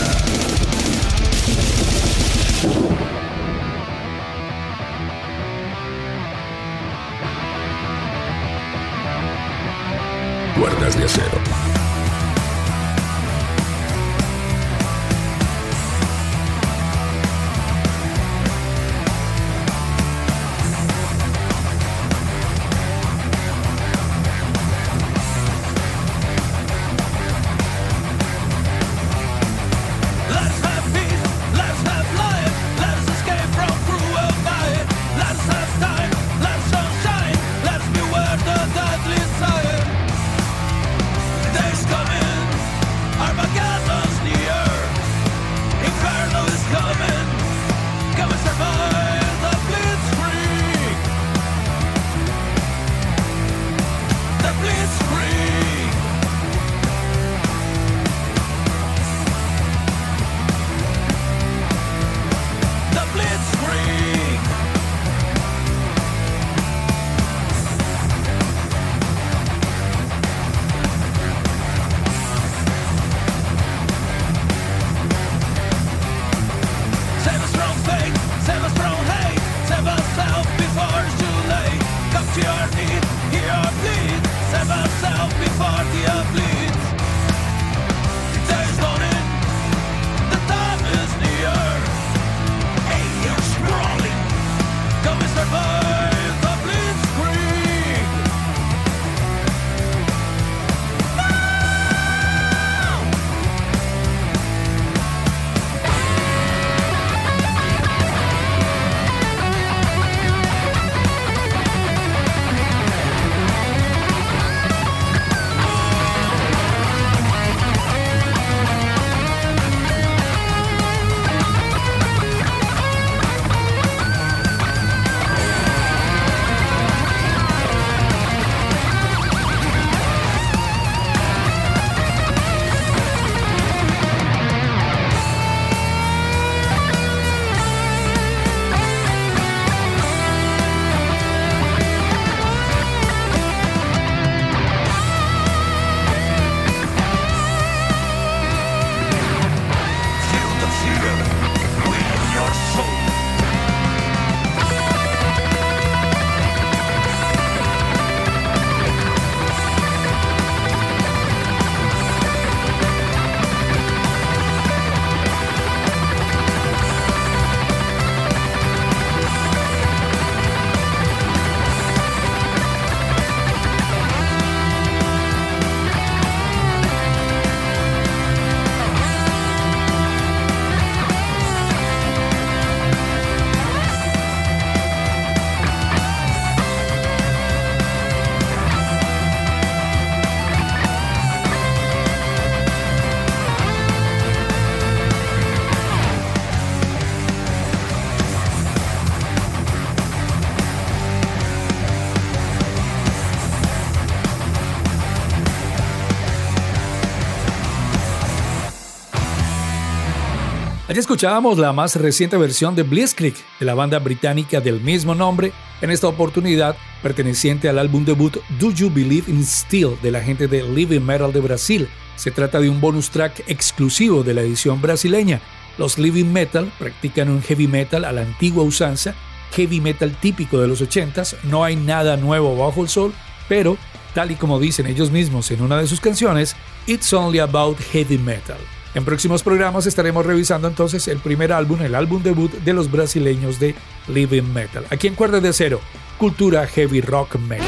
Allí 210.91 210.99
escuchábamos 210.99 211.57
la 211.57 211.71
más 211.71 211.95
reciente 211.95 212.35
versión 212.35 212.75
de 212.75 212.83
Blitzkrieg 212.83 213.33
de 213.61 213.65
la 213.65 213.75
banda 213.75 213.97
británica 213.99 214.59
del 214.59 214.81
mismo 214.81 215.15
nombre, 215.15 215.53
en 215.79 215.89
esta 215.89 216.09
oportunidad 216.09 216.75
perteneciente 217.01 217.69
al 217.69 217.79
álbum 217.79 218.03
debut 218.03 218.35
Do 218.59 218.71
You 218.71 218.91
Believe 218.93 219.31
in 219.31 219.41
Steel 219.45 219.97
de 220.01 220.11
la 220.11 220.19
gente 220.19 220.49
de 220.49 220.63
Living 220.63 220.99
Metal 220.99 221.31
de 221.31 221.39
Brasil. 221.39 221.87
Se 222.17 222.29
trata 222.29 222.59
de 222.59 222.69
un 222.69 222.81
bonus 222.81 223.09
track 223.09 223.41
exclusivo 223.47 224.21
de 224.21 224.33
la 224.33 224.41
edición 224.41 224.81
brasileña. 224.81 225.39
Los 225.77 225.97
Living 225.97 226.25
Metal 226.25 226.69
practican 226.77 227.29
un 227.29 227.41
heavy 227.41 227.69
metal 227.69 228.03
a 228.03 228.11
la 228.11 228.23
antigua 228.23 228.65
usanza, 228.65 229.15
heavy 229.53 229.79
metal 229.79 230.13
típico 230.19 230.59
de 230.59 230.67
los 230.67 230.81
80s, 230.81 231.37
no 231.43 231.63
hay 231.63 231.77
nada 231.77 232.17
nuevo 232.17 232.57
bajo 232.57 232.81
el 232.81 232.89
sol, 232.89 233.13
pero, 233.47 233.77
tal 234.13 234.31
y 234.31 234.35
como 234.35 234.59
dicen 234.59 234.87
ellos 234.87 235.09
mismos 235.09 235.51
en 235.51 235.61
una 235.61 235.77
de 235.77 235.87
sus 235.87 236.01
canciones, 236.01 236.57
It's 236.85 237.13
Only 237.13 237.39
About 237.39 237.79
Heavy 237.79 238.17
Metal. 238.17 238.59
En 238.93 239.05
próximos 239.05 239.41
programas 239.41 239.85
estaremos 239.85 240.25
revisando 240.25 240.67
entonces 240.67 241.07
el 241.07 241.19
primer 241.19 241.53
álbum, 241.53 241.81
el 241.81 241.95
álbum 241.95 242.21
debut 242.21 242.51
de 242.51 242.73
los 242.73 242.91
brasileños 242.91 243.59
de 243.59 243.73
Living 244.07 244.51
Metal. 244.53 244.85
Aquí 244.89 245.07
en 245.07 245.15
Cuerda 245.15 245.39
de 245.39 245.49
Acero, 245.49 245.79
cultura 246.17 246.67
heavy 246.67 246.99
rock 246.99 247.35
metal. 247.37 247.67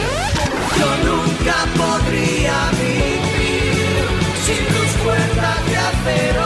Yo 0.77 1.11
nunca 1.11 1.55
podría 1.77 2.71
vivir 2.71 4.03
sin 4.43 4.65
tus 4.67 5.03
cuerdas 5.03 5.65
de 5.65 5.77
acero. 5.77 6.43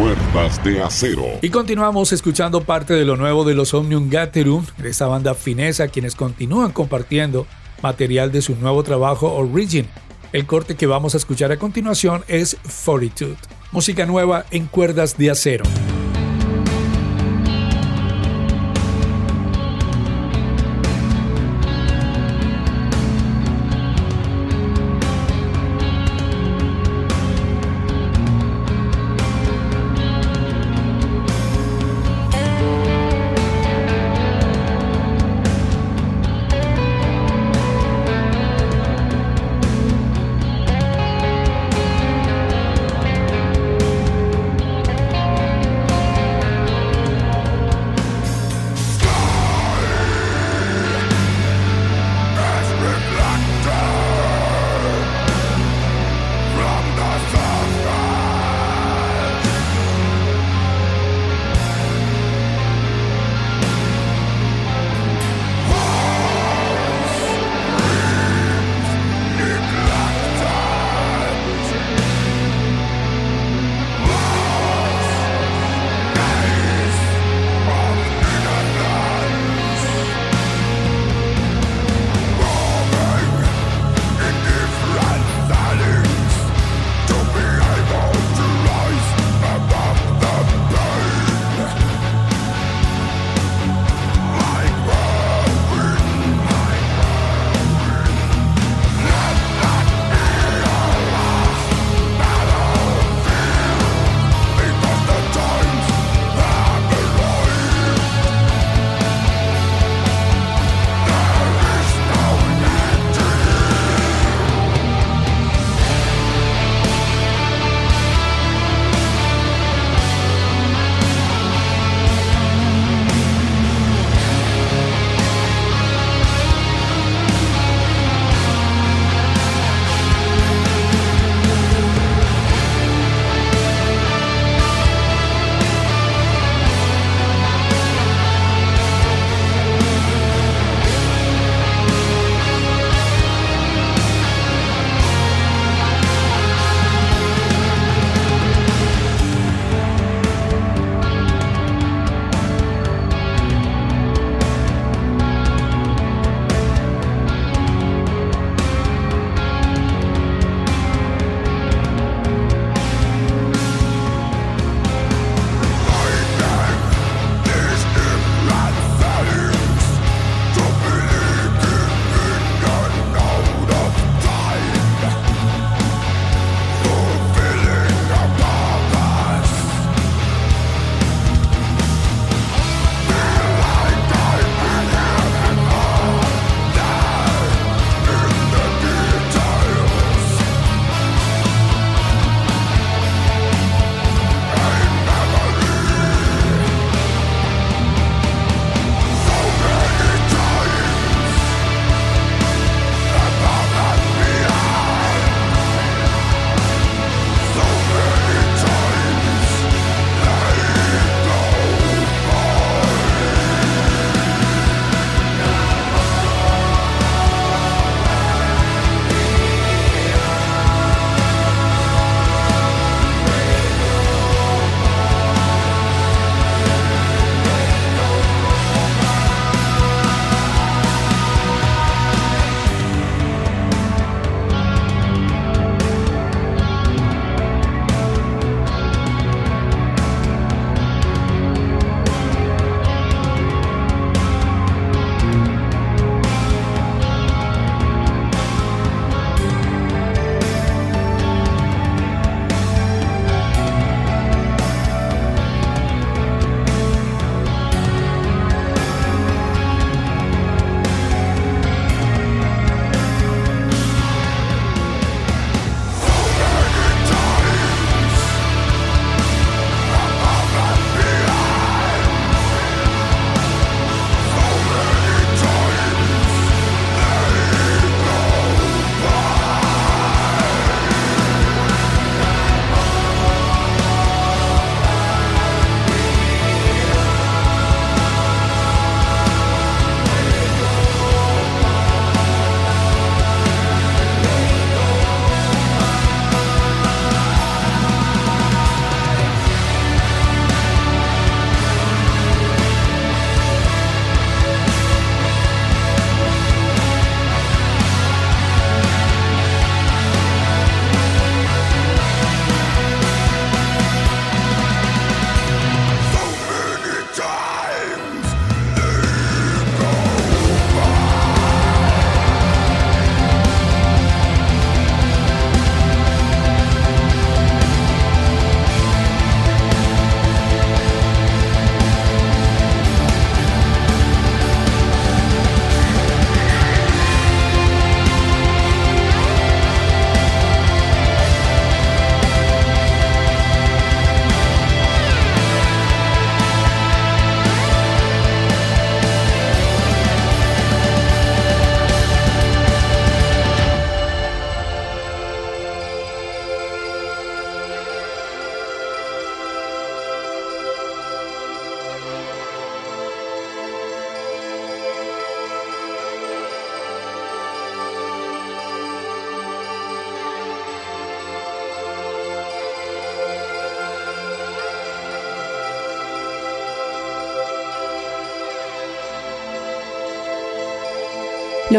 Cuerdas 0.00 0.64
de 0.64 0.82
Acero. 0.82 1.26
Y 1.42 1.50
continuamos 1.50 2.12
escuchando 2.12 2.62
parte 2.62 2.94
de 2.94 3.04
lo 3.04 3.16
nuevo 3.16 3.44
de 3.44 3.54
los 3.54 3.74
Omnium 3.74 4.08
Gatherum, 4.08 4.64
de 4.78 4.88
esta 4.88 5.06
banda 5.06 5.34
finesa, 5.34 5.88
quienes 5.88 6.14
continúan 6.14 6.72
compartiendo 6.72 7.46
material 7.82 8.32
de 8.32 8.40
su 8.40 8.56
nuevo 8.56 8.82
trabajo 8.82 9.30
Origin. 9.34 9.88
El 10.32 10.46
corte 10.46 10.76
que 10.76 10.86
vamos 10.86 11.14
a 11.14 11.16
escuchar 11.16 11.50
a 11.50 11.58
continuación 11.58 12.22
es 12.28 12.56
Fortitude, 12.62 13.36
música 13.72 14.06
nueva 14.06 14.44
en 14.52 14.66
cuerdas 14.66 15.18
de 15.18 15.28
acero. 15.28 15.64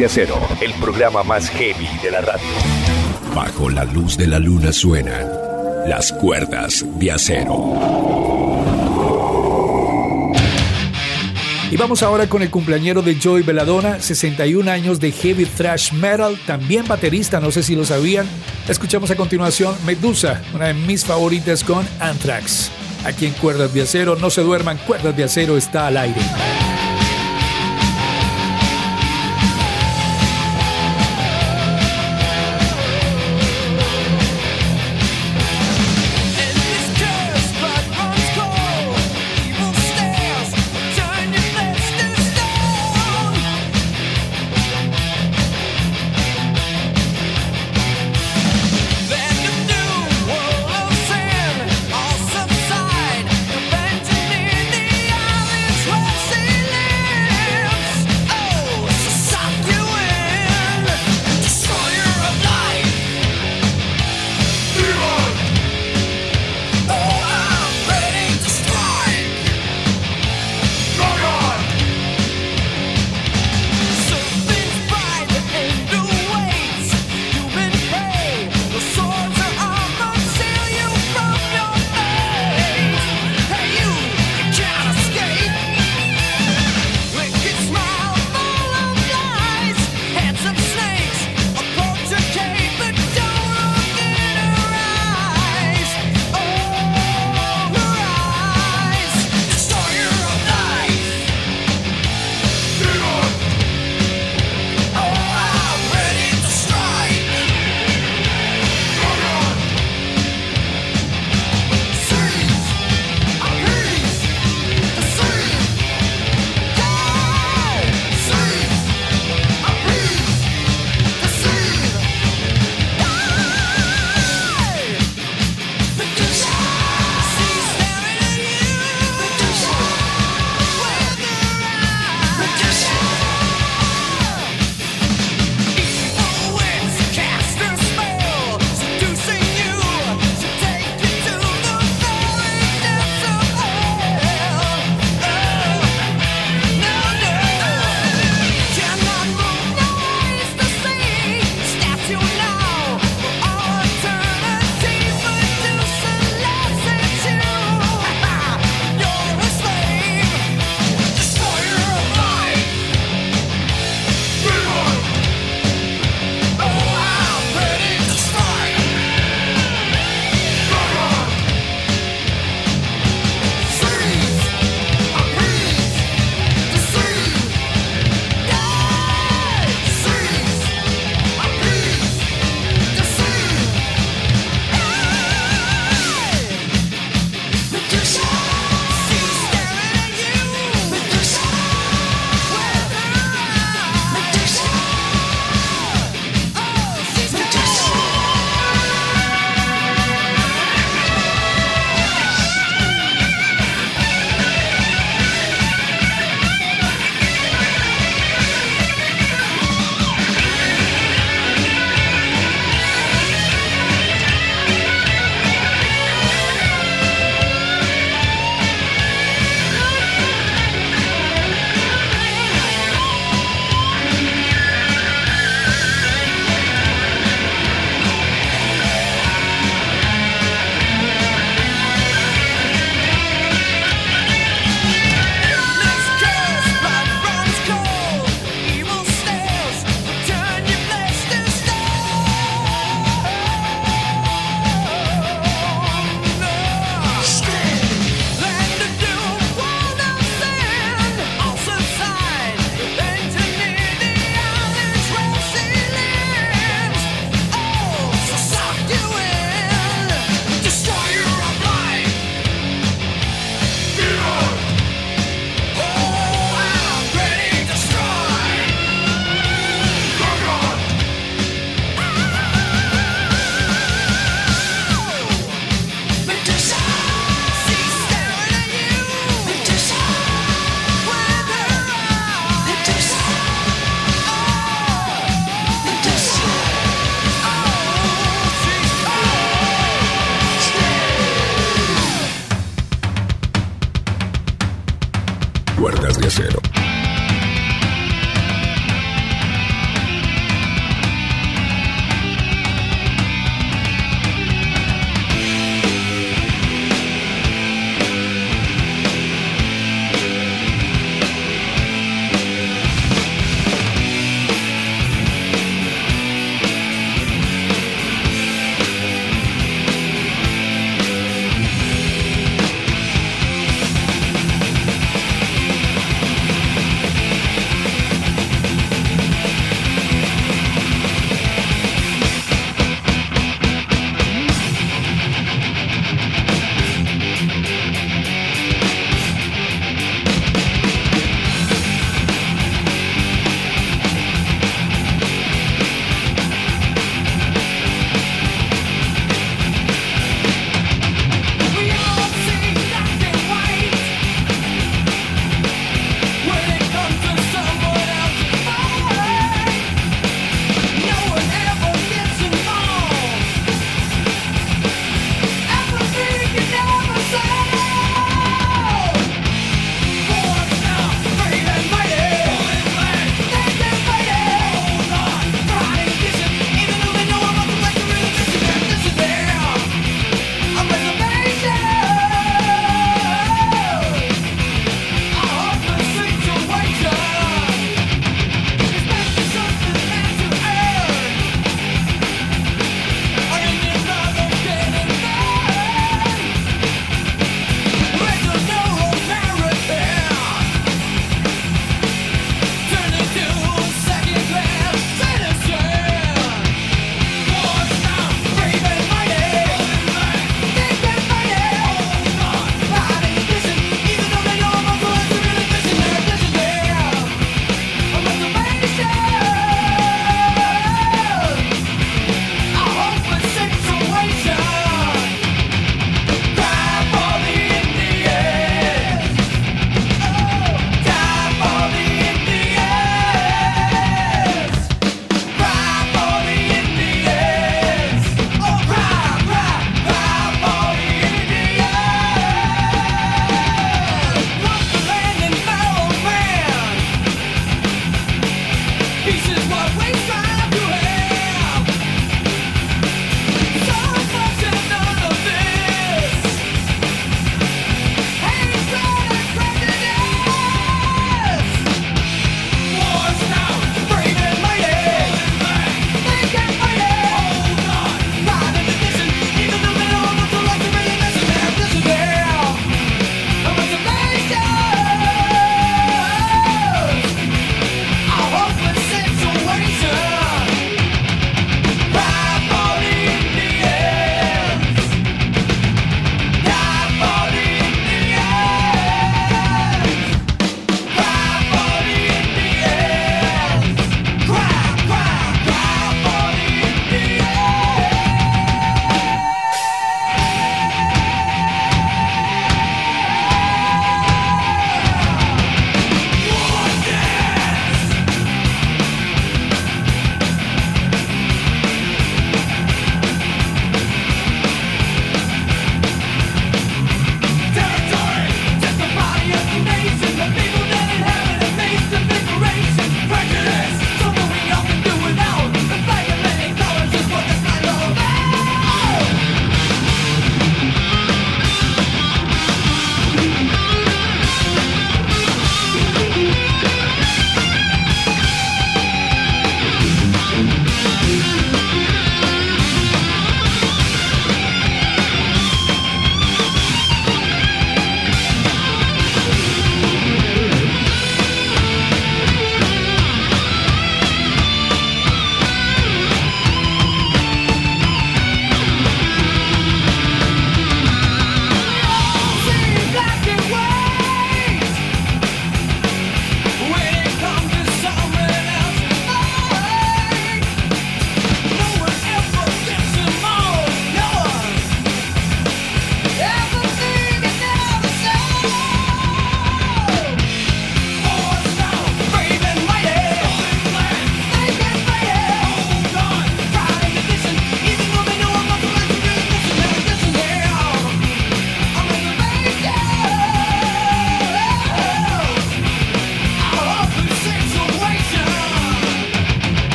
De 0.00 0.06
Acero, 0.06 0.38
el 0.62 0.72
programa 0.80 1.22
más 1.22 1.50
heavy 1.50 1.86
de 2.02 2.10
la 2.10 2.22
radio. 2.22 2.46
Bajo 3.34 3.68
la 3.68 3.84
luz 3.84 4.16
de 4.16 4.26
la 4.28 4.38
luna 4.38 4.72
suenan 4.72 5.28
las 5.86 6.10
cuerdas 6.10 6.86
de 6.98 7.12
acero. 7.12 7.74
Y 11.70 11.76
vamos 11.76 12.02
ahora 12.02 12.30
con 12.30 12.40
el 12.40 12.50
cumpleañero 12.50 13.02
de 13.02 13.18
Joey 13.22 13.42
Belladonna, 13.42 14.00
61 14.00 14.70
años 14.70 15.00
de 15.00 15.12
heavy 15.12 15.44
thrash 15.44 15.92
metal, 15.92 16.40
también 16.46 16.88
baterista, 16.88 17.38
no 17.38 17.50
sé 17.50 17.62
si 17.62 17.76
lo 17.76 17.84
sabían. 17.84 18.26
Escuchamos 18.70 19.10
a 19.10 19.16
continuación 19.16 19.74
Medusa, 19.84 20.40
una 20.54 20.68
de 20.68 20.74
mis 20.74 21.04
favoritas 21.04 21.62
con 21.62 21.86
Anthrax. 21.98 22.70
Aquí 23.04 23.26
en 23.26 23.34
Cuerdas 23.34 23.74
de 23.74 23.82
Acero, 23.82 24.16
no 24.16 24.30
se 24.30 24.40
duerman, 24.40 24.78
Cuerdas 24.78 25.14
de 25.14 25.24
Acero 25.24 25.58
está 25.58 25.88
al 25.88 25.98
aire. 25.98 26.20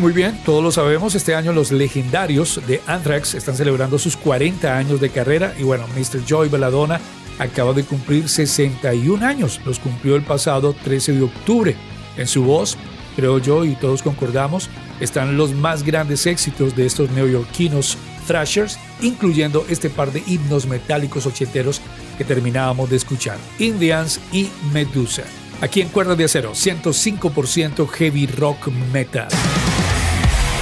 Muy 0.00 0.14
bien, 0.14 0.36
todos 0.44 0.64
lo 0.64 0.72
sabemos, 0.72 1.14
este 1.14 1.34
año 1.34 1.52
los 1.52 1.70
legendarios 1.70 2.60
de 2.66 2.80
Anthrax 2.86 3.34
están 3.34 3.54
celebrando 3.54 3.98
sus 3.98 4.16
40 4.16 4.76
años 4.76 5.00
de 5.00 5.10
carrera 5.10 5.54
y 5.58 5.64
bueno, 5.64 5.86
Mr. 5.94 6.24
Joy 6.26 6.48
Belladonna 6.48 6.98
acaba 7.38 7.72
de 7.72 7.84
cumplir 7.84 8.28
61 8.28 9.24
años, 9.24 9.60
los 9.66 9.78
cumplió 9.78 10.16
el 10.16 10.22
pasado 10.22 10.72
13 10.72 11.12
de 11.12 11.22
octubre. 11.22 11.76
En 12.16 12.26
su 12.26 12.42
voz, 12.42 12.78
creo 13.16 13.38
yo 13.38 13.64
y 13.64 13.76
todos 13.76 14.02
concordamos, 14.02 14.70
están 14.98 15.36
los 15.36 15.52
más 15.52 15.82
grandes 15.84 16.26
éxitos 16.26 16.74
de 16.74 16.86
estos 16.86 17.10
neoyorquinos 17.10 17.98
thrashers, 18.26 18.78
incluyendo 19.02 19.64
este 19.68 19.90
par 19.90 20.10
de 20.10 20.22
himnos 20.26 20.66
metálicos 20.66 21.26
ochenteros 21.26 21.80
que 22.16 22.24
terminábamos 22.24 22.90
de 22.90 22.96
escuchar, 22.96 23.36
Indians 23.58 24.20
y 24.32 24.48
Medusa. 24.72 25.22
Aquí 25.60 25.80
en 25.80 25.90
Cuerdas 25.90 26.18
de 26.18 26.24
Acero, 26.24 26.52
105% 26.52 27.86
heavy 27.88 28.26
rock 28.26 28.68
metal. 28.92 29.28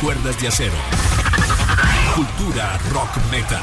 Cuerdas 0.03 0.41
de 0.41 0.49
Acero. 0.49 0.73
Cultura 2.17 2.79
rock 2.91 3.11
metal. 3.31 3.61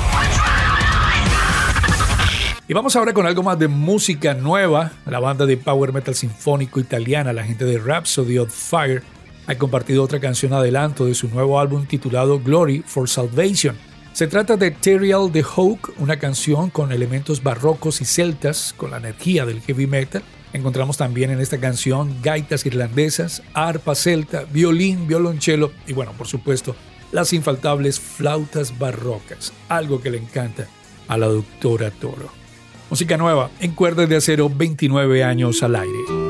Y 2.67 2.73
vamos 2.73 2.95
ahora 2.95 3.11
con 3.11 3.25
algo 3.25 3.41
más 3.41 3.57
de 3.57 3.67
música 3.67 4.35
nueva. 4.35 4.91
La 5.07 5.19
banda 5.19 5.47
de 5.47 5.57
power 5.57 5.93
metal 5.93 6.13
sinfónico 6.13 6.79
italiana, 6.79 7.33
la 7.33 7.43
gente 7.43 7.65
de 7.65 7.79
Rhapsody 7.79 8.37
of 8.37 8.53
Fire, 8.53 9.01
ha 9.47 9.55
compartido 9.55 10.03
otra 10.03 10.19
canción 10.19 10.53
adelanto 10.53 11.05
de 11.05 11.15
su 11.15 11.27
nuevo 11.27 11.59
álbum 11.59 11.87
titulado 11.87 12.39
Glory 12.39 12.83
for 12.85 13.09
Salvation. 13.09 13.75
Se 14.13 14.27
trata 14.27 14.57
de 14.57 14.69
Terial 14.69 15.31
the 15.31 15.41
Hawk, 15.43 15.93
una 15.97 16.19
canción 16.19 16.69
con 16.69 16.91
elementos 16.91 17.41
barrocos 17.41 17.99
y 18.01 18.05
celtas, 18.05 18.75
con 18.77 18.91
la 18.91 18.97
energía 18.97 19.43
del 19.47 19.61
heavy 19.61 19.87
metal. 19.87 20.21
Encontramos 20.57 20.97
también 20.97 21.29
en 21.29 21.39
esta 21.39 21.59
canción 21.59 22.17
gaitas 22.23 22.65
irlandesas, 22.65 23.43
arpa 23.53 23.93
celta, 23.93 24.45
violín, 24.51 25.07
violonchelo 25.07 25.71
y 25.85 25.93
bueno, 25.93 26.13
por 26.17 26.25
supuesto, 26.25 26.75
las 27.11 27.31
infaltables 27.31 27.99
flautas 27.99 28.79
barrocas, 28.79 29.53
algo 29.69 30.01
que 30.01 30.09
le 30.09 30.17
encanta 30.17 30.67
a 31.07 31.15
la 31.15 31.27
doctora 31.27 31.91
Toro. 31.91 32.31
Música 32.89 33.17
nueva 33.17 33.51
en 33.59 33.73
cuerdas 33.73 34.09
de 34.09 34.15
acero 34.15 34.49
29 34.49 35.23
años 35.23 35.61
al 35.61 35.75
aire. 35.75 36.26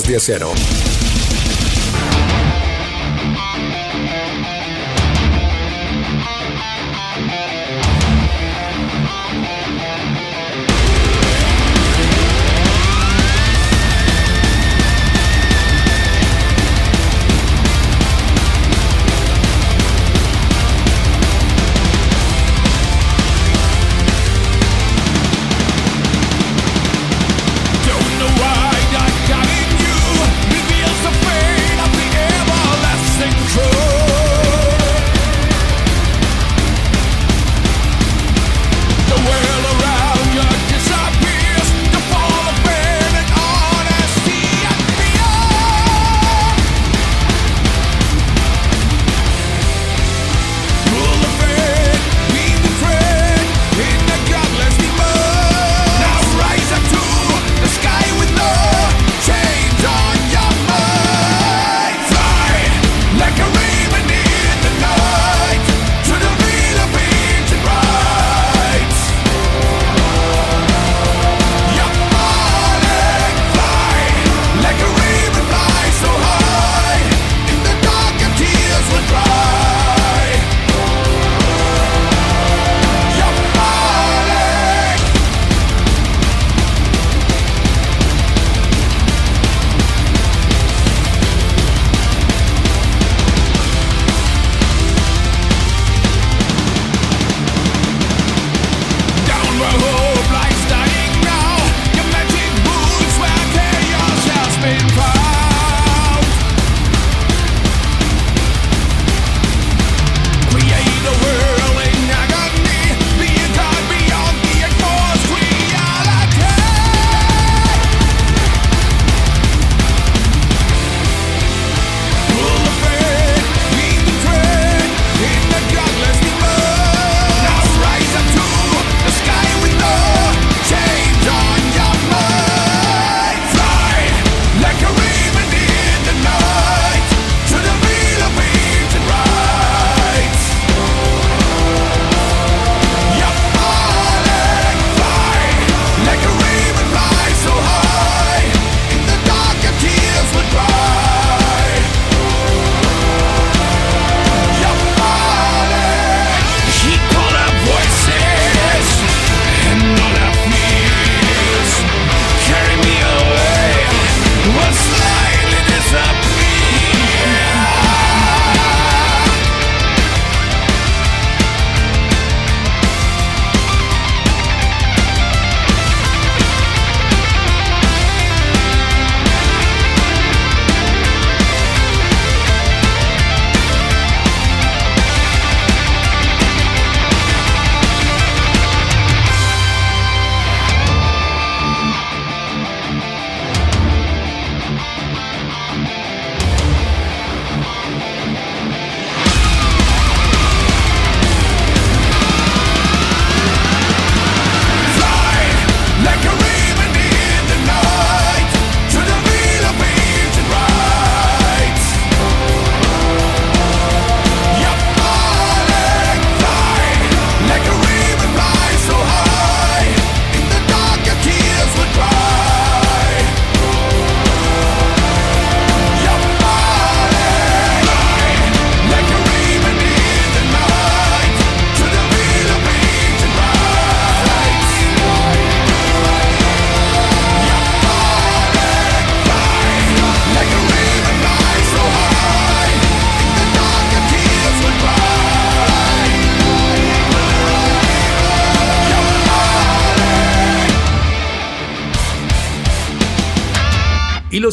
Cuerdas 0.00 0.08
de 0.08 0.16
Acero. 0.16 0.79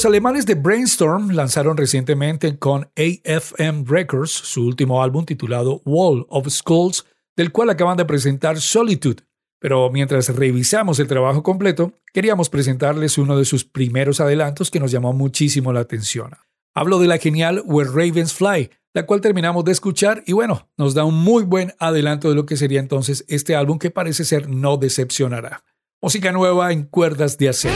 Alemanes 0.08 0.46
de 0.46 0.56
Brainstorm 0.56 1.32
lanzaron 1.32 1.76
recientemente 1.76 2.58
con 2.58 2.90
AFM 2.96 3.84
Records 3.86 4.32
su 4.32 4.66
último 4.66 5.04
álbum 5.04 5.26
titulado 5.26 5.82
Wall 5.84 6.26
of 6.30 6.48
Skulls, 6.48 7.06
del 7.36 7.52
cual 7.52 7.70
acaban 7.70 7.98
de 7.98 8.06
presentar 8.06 8.62
Solitude. 8.62 9.24
Pero 9.60 9.90
mientras 9.92 10.34
revisamos 10.34 11.00
el 11.00 11.08
trabajo 11.08 11.44
completo, 11.44 11.92
queríamos 12.14 12.50
presentarles 12.50 13.18
uno 13.18 13.38
de 13.38 13.44
sus 13.44 13.66
primeros 13.66 14.22
adelantos 14.22 14.72
que 14.72 14.80
nos 14.80 14.92
llamó 14.92 15.12
muchísimo 15.12 15.74
la 15.74 15.82
atención. 15.82 16.32
Hablo 16.74 17.00
de 17.00 17.08
la 17.08 17.18
genial 17.18 17.62
Where 17.66 17.90
Ravens 17.90 18.34
Fly, 18.34 18.70
la 18.94 19.06
cual 19.06 19.20
terminamos 19.20 19.66
de 19.66 19.74
escuchar 19.74 20.24
y 20.26 20.32
bueno, 20.32 20.70
nos 20.78 20.94
da 20.94 21.04
un 21.04 21.16
muy 21.16 21.44
buen 21.44 21.74
adelanto 21.80 22.30
de 22.30 22.36
lo 22.36 22.46
que 22.46 22.56
sería 22.56 22.80
entonces 22.80 23.26
este 23.28 23.58
álbum 23.58 23.78
que 23.78 23.92
parece 23.92 24.24
ser 24.24 24.48
no 24.48 24.78
decepcionará. 24.78 25.66
Música 26.02 26.32
nueva 26.32 26.72
en 26.72 26.84
cuerdas 26.84 27.38
de 27.38 27.50
acero. 27.50 27.76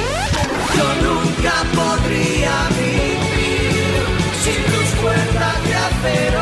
Yo 0.81 1.13
nunca 1.13 1.63
podría 1.75 2.69
vivir 2.69 4.01
sin 4.41 4.63
tus 4.65 4.99
cuerdas 4.99 5.63
de 5.63 5.75
acero 5.75 6.41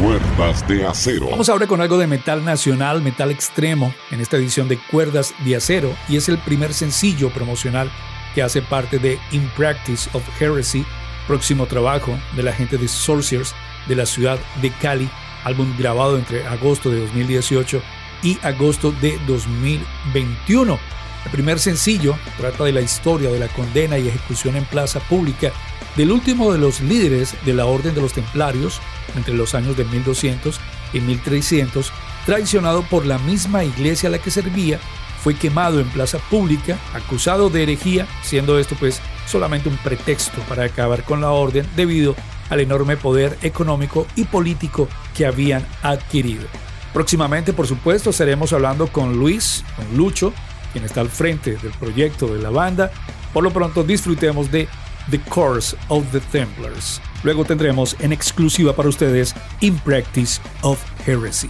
Cuerdas 0.00 0.68
de 0.68 0.86
acero. 0.86 1.28
Vamos 1.30 1.48
ahora 1.48 1.66
con 1.66 1.82
algo 1.82 1.98
de 1.98 2.06
metal 2.06 2.42
nacional, 2.44 3.02
metal 3.02 3.30
extremo, 3.30 3.94
en 4.10 4.20
esta 4.20 4.36
edición 4.38 4.68
de 4.68 4.78
Cuerdas 4.78 5.34
de 5.44 5.56
acero, 5.56 5.94
y 6.08 6.16
es 6.16 6.28
el 6.30 6.38
primer 6.38 6.72
sencillo 6.72 7.30
promocional 7.30 7.90
que 8.34 8.42
hace 8.42 8.62
parte 8.62 8.98
de 8.98 9.18
In 9.32 9.46
Practice 9.56 10.08
of 10.14 10.22
Heresy, 10.40 10.86
próximo 11.26 11.66
trabajo 11.66 12.18
de 12.34 12.42
la 12.42 12.52
gente 12.52 12.78
de 12.78 12.88
Sorcerers 12.88 13.54
de 13.88 13.96
la 13.96 14.06
ciudad 14.06 14.38
de 14.62 14.70
Cali, 14.70 15.08
álbum 15.44 15.74
grabado 15.78 16.16
entre 16.16 16.46
agosto 16.46 16.90
de 16.90 17.00
2018 17.00 17.82
y 18.22 18.38
agosto 18.42 18.92
de 18.92 19.18
2021. 19.26 20.78
El 21.24 21.30
primer 21.30 21.58
sencillo 21.58 22.16
trata 22.38 22.64
de 22.64 22.72
la 22.72 22.80
historia 22.80 23.30
de 23.30 23.38
la 23.38 23.48
condena 23.48 23.98
y 23.98 24.08
ejecución 24.08 24.56
en 24.56 24.64
plaza 24.64 25.00
pública 25.00 25.52
del 25.96 26.10
último 26.10 26.52
de 26.52 26.58
los 26.58 26.80
líderes 26.80 27.34
de 27.44 27.54
la 27.54 27.66
Orden 27.66 27.94
de 27.94 28.00
los 28.00 28.12
Templarios 28.12 28.80
entre 29.16 29.34
los 29.34 29.54
años 29.54 29.76
de 29.76 29.84
1200 29.84 30.60
y 30.92 31.00
1300, 31.00 31.92
traicionado 32.26 32.82
por 32.82 33.06
la 33.06 33.18
misma 33.18 33.64
iglesia 33.64 34.08
a 34.08 34.12
la 34.12 34.18
que 34.18 34.30
servía, 34.30 34.78
fue 35.22 35.34
quemado 35.34 35.80
en 35.80 35.88
plaza 35.88 36.18
pública, 36.18 36.78
acusado 36.92 37.48
de 37.48 37.62
herejía, 37.62 38.06
siendo 38.22 38.58
esto 38.58 38.76
pues 38.78 39.00
solamente 39.26 39.68
un 39.68 39.76
pretexto 39.78 40.38
para 40.42 40.64
acabar 40.64 41.04
con 41.04 41.20
la 41.20 41.30
orden 41.30 41.66
debido 41.76 42.14
al 42.50 42.60
enorme 42.60 42.96
poder 42.96 43.38
económico 43.40 44.06
y 44.16 44.24
político 44.24 44.88
que 45.16 45.24
habían 45.24 45.66
adquirido. 45.82 46.44
Próximamente, 46.92 47.52
por 47.52 47.66
supuesto, 47.66 48.10
estaremos 48.10 48.52
hablando 48.52 48.86
con 48.88 49.16
Luis, 49.16 49.64
con 49.76 49.96
Lucho, 49.96 50.32
quien 50.74 50.84
está 50.84 51.00
al 51.00 51.08
frente 51.08 51.56
del 51.56 51.72
proyecto 51.72 52.26
de 52.26 52.42
la 52.42 52.50
banda. 52.50 52.90
Por 53.32 53.44
lo 53.44 53.52
pronto 53.52 53.84
disfrutemos 53.84 54.50
de 54.50 54.68
The 55.10 55.20
Course 55.20 55.76
of 55.88 56.04
the 56.10 56.20
Templars. 56.20 57.00
Luego 57.22 57.44
tendremos 57.44 57.96
en 58.00 58.12
exclusiva 58.12 58.74
para 58.74 58.88
ustedes 58.88 59.34
In 59.60 59.78
Practice 59.78 60.40
of 60.62 60.82
Heresy. 61.06 61.48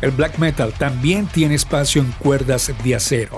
El 0.00 0.10
black 0.10 0.38
metal 0.38 0.72
también 0.72 1.26
tiene 1.26 1.54
espacio 1.54 2.02
en 2.02 2.10
cuerdas 2.12 2.72
de 2.82 2.94
acero. 2.94 3.36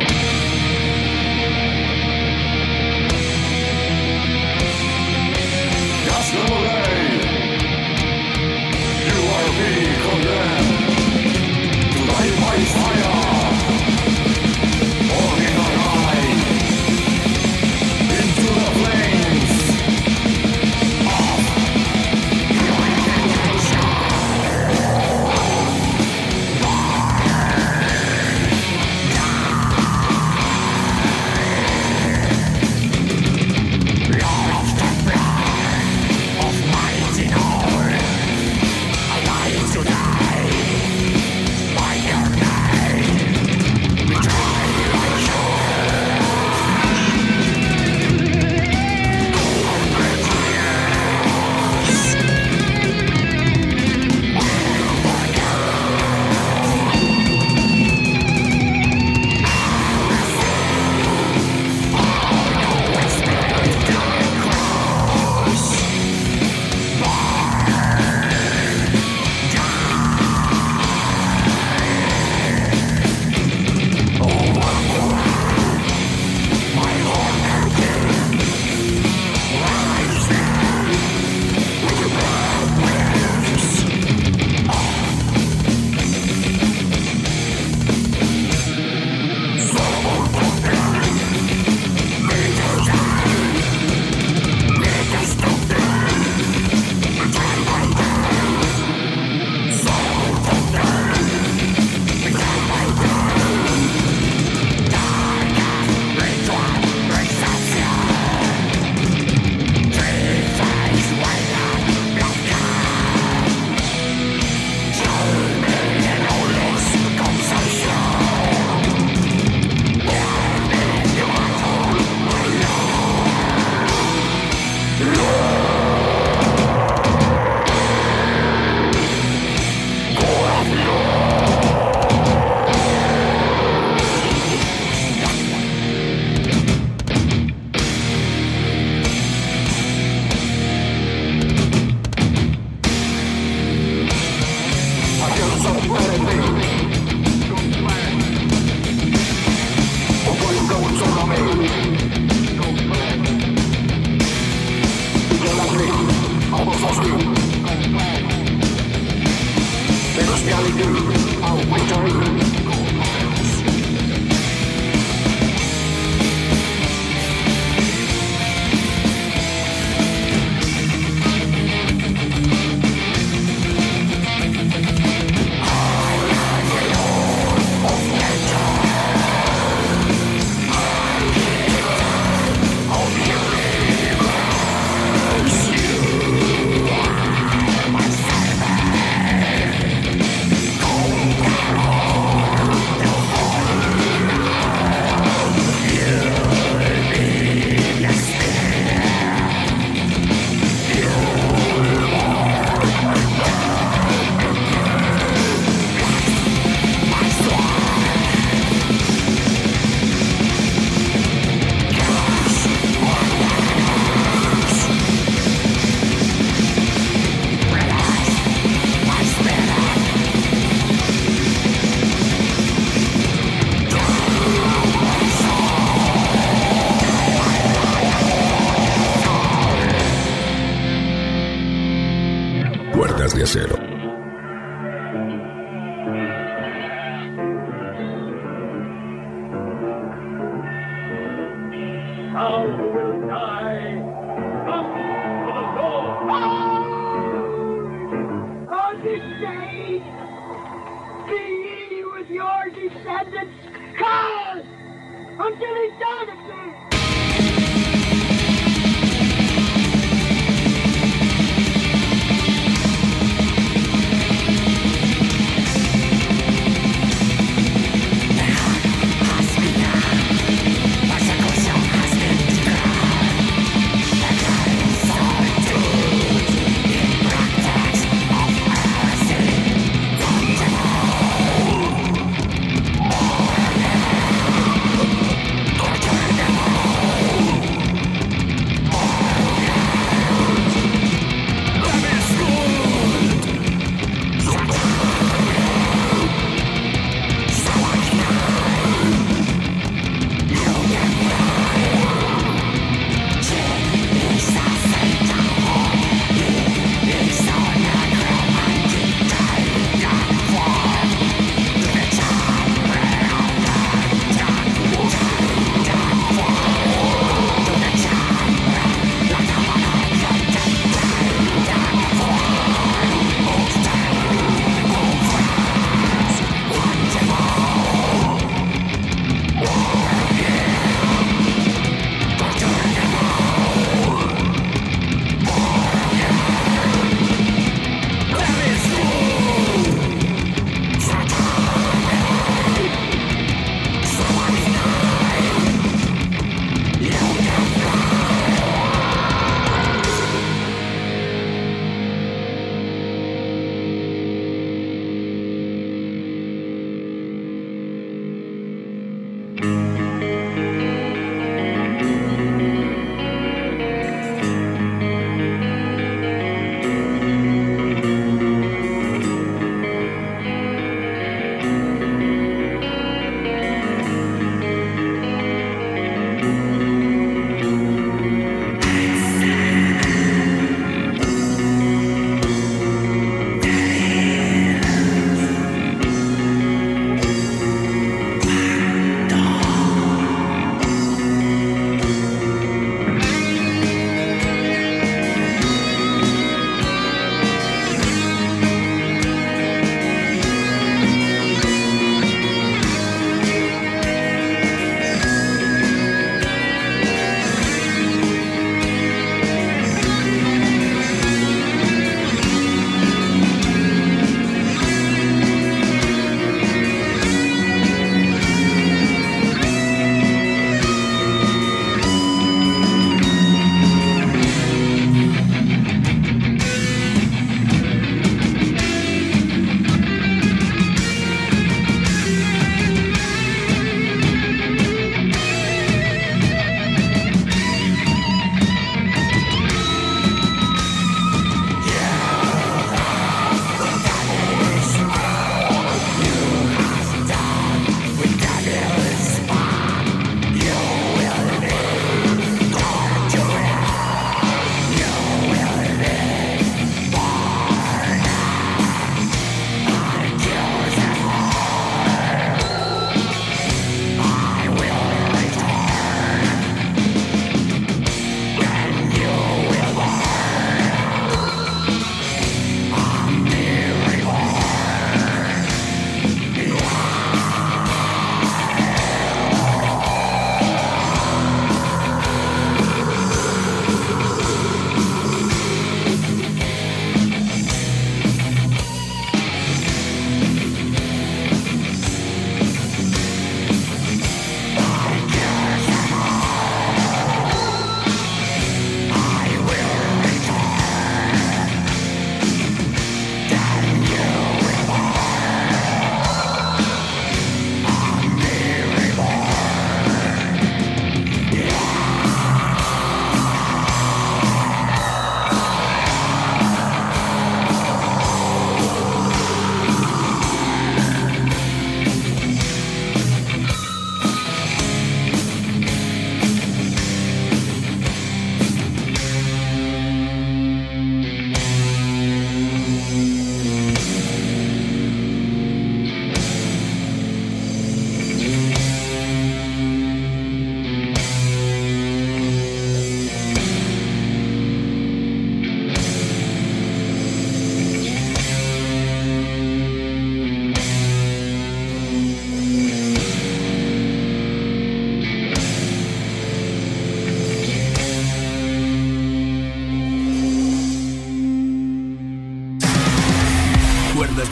De 233.55 233.84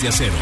de 0.03 0.09
acero. 0.09 0.42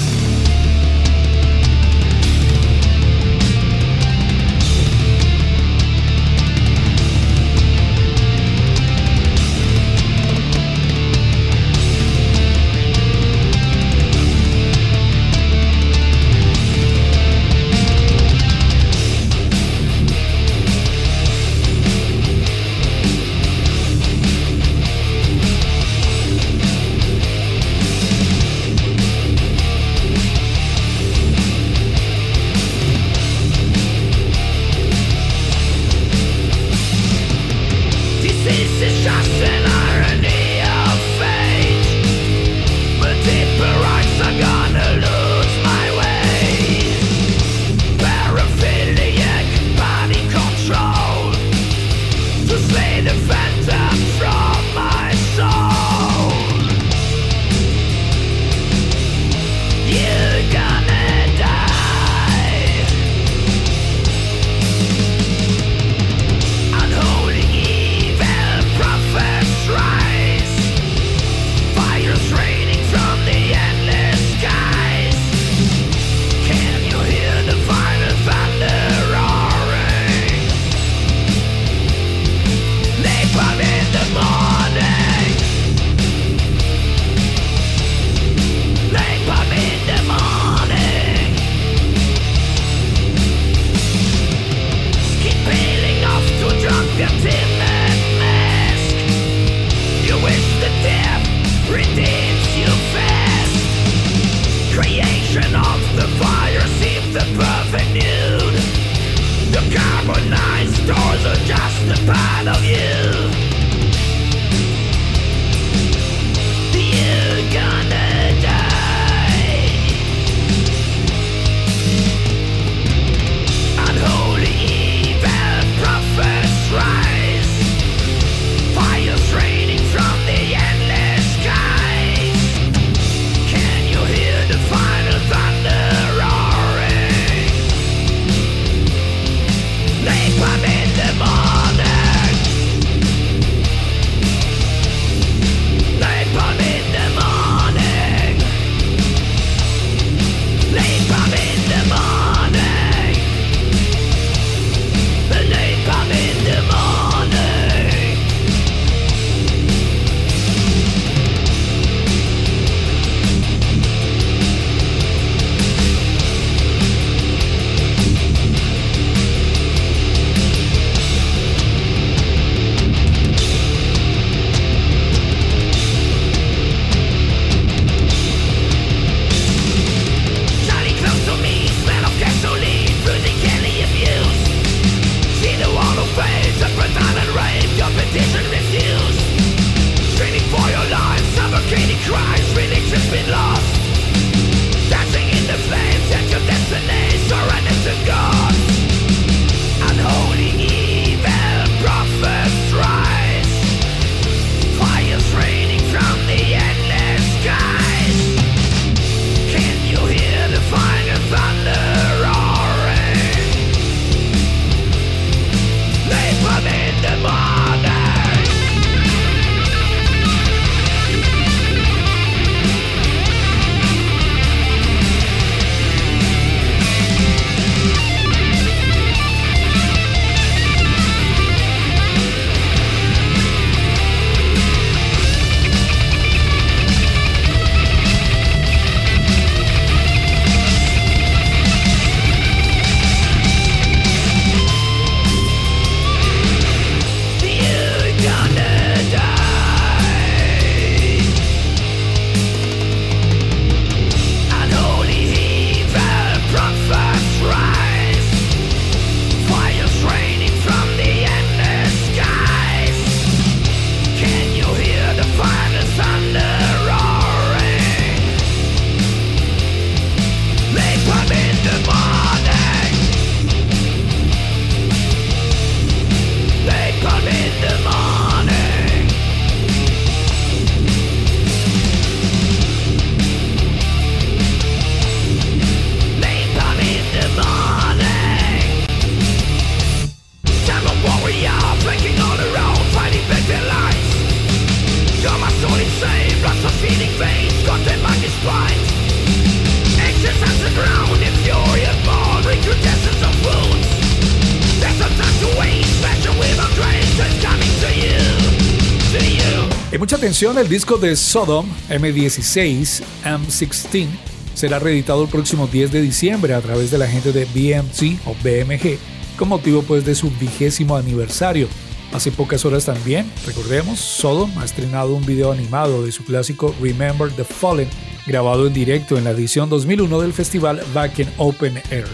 El 310.41 310.67
disco 310.67 310.97
de 310.97 311.15
Sodom 311.15 311.67
M16, 311.87 313.03
M16, 313.23 314.07
será 314.55 314.79
reeditado 314.79 315.23
el 315.23 315.29
próximo 315.29 315.67
10 315.67 315.91
de 315.91 316.01
diciembre 316.01 316.55
a 316.55 316.61
través 316.61 316.89
de 316.89 316.97
la 316.97 317.05
gente 317.05 317.31
de 317.31 317.45
BMC 317.45 318.19
o 318.25 318.33
BMG, 318.43 318.97
con 319.37 319.49
motivo 319.49 319.83
pues 319.83 320.03
de 320.03 320.15
su 320.15 320.31
vigésimo 320.31 320.97
aniversario. 320.97 321.67
Hace 322.11 322.31
pocas 322.31 322.65
horas 322.65 322.85
también, 322.85 323.31
recordemos, 323.45 323.99
Sodom 323.99 324.51
ha 324.57 324.65
estrenado 324.65 325.13
un 325.13 325.27
video 325.27 325.51
animado 325.51 326.03
de 326.03 326.11
su 326.11 326.25
clásico 326.25 326.73
Remember 326.81 327.31
the 327.31 327.43
Fallen, 327.43 327.87
grabado 328.25 328.65
en 328.65 328.73
directo 328.73 329.19
en 329.19 329.25
la 329.25 329.31
edición 329.31 329.69
2001 329.69 330.21
del 330.21 330.33
festival 330.33 330.81
Back 330.91 331.19
in 331.19 331.29
Open 331.37 331.79
Air. 331.91 332.07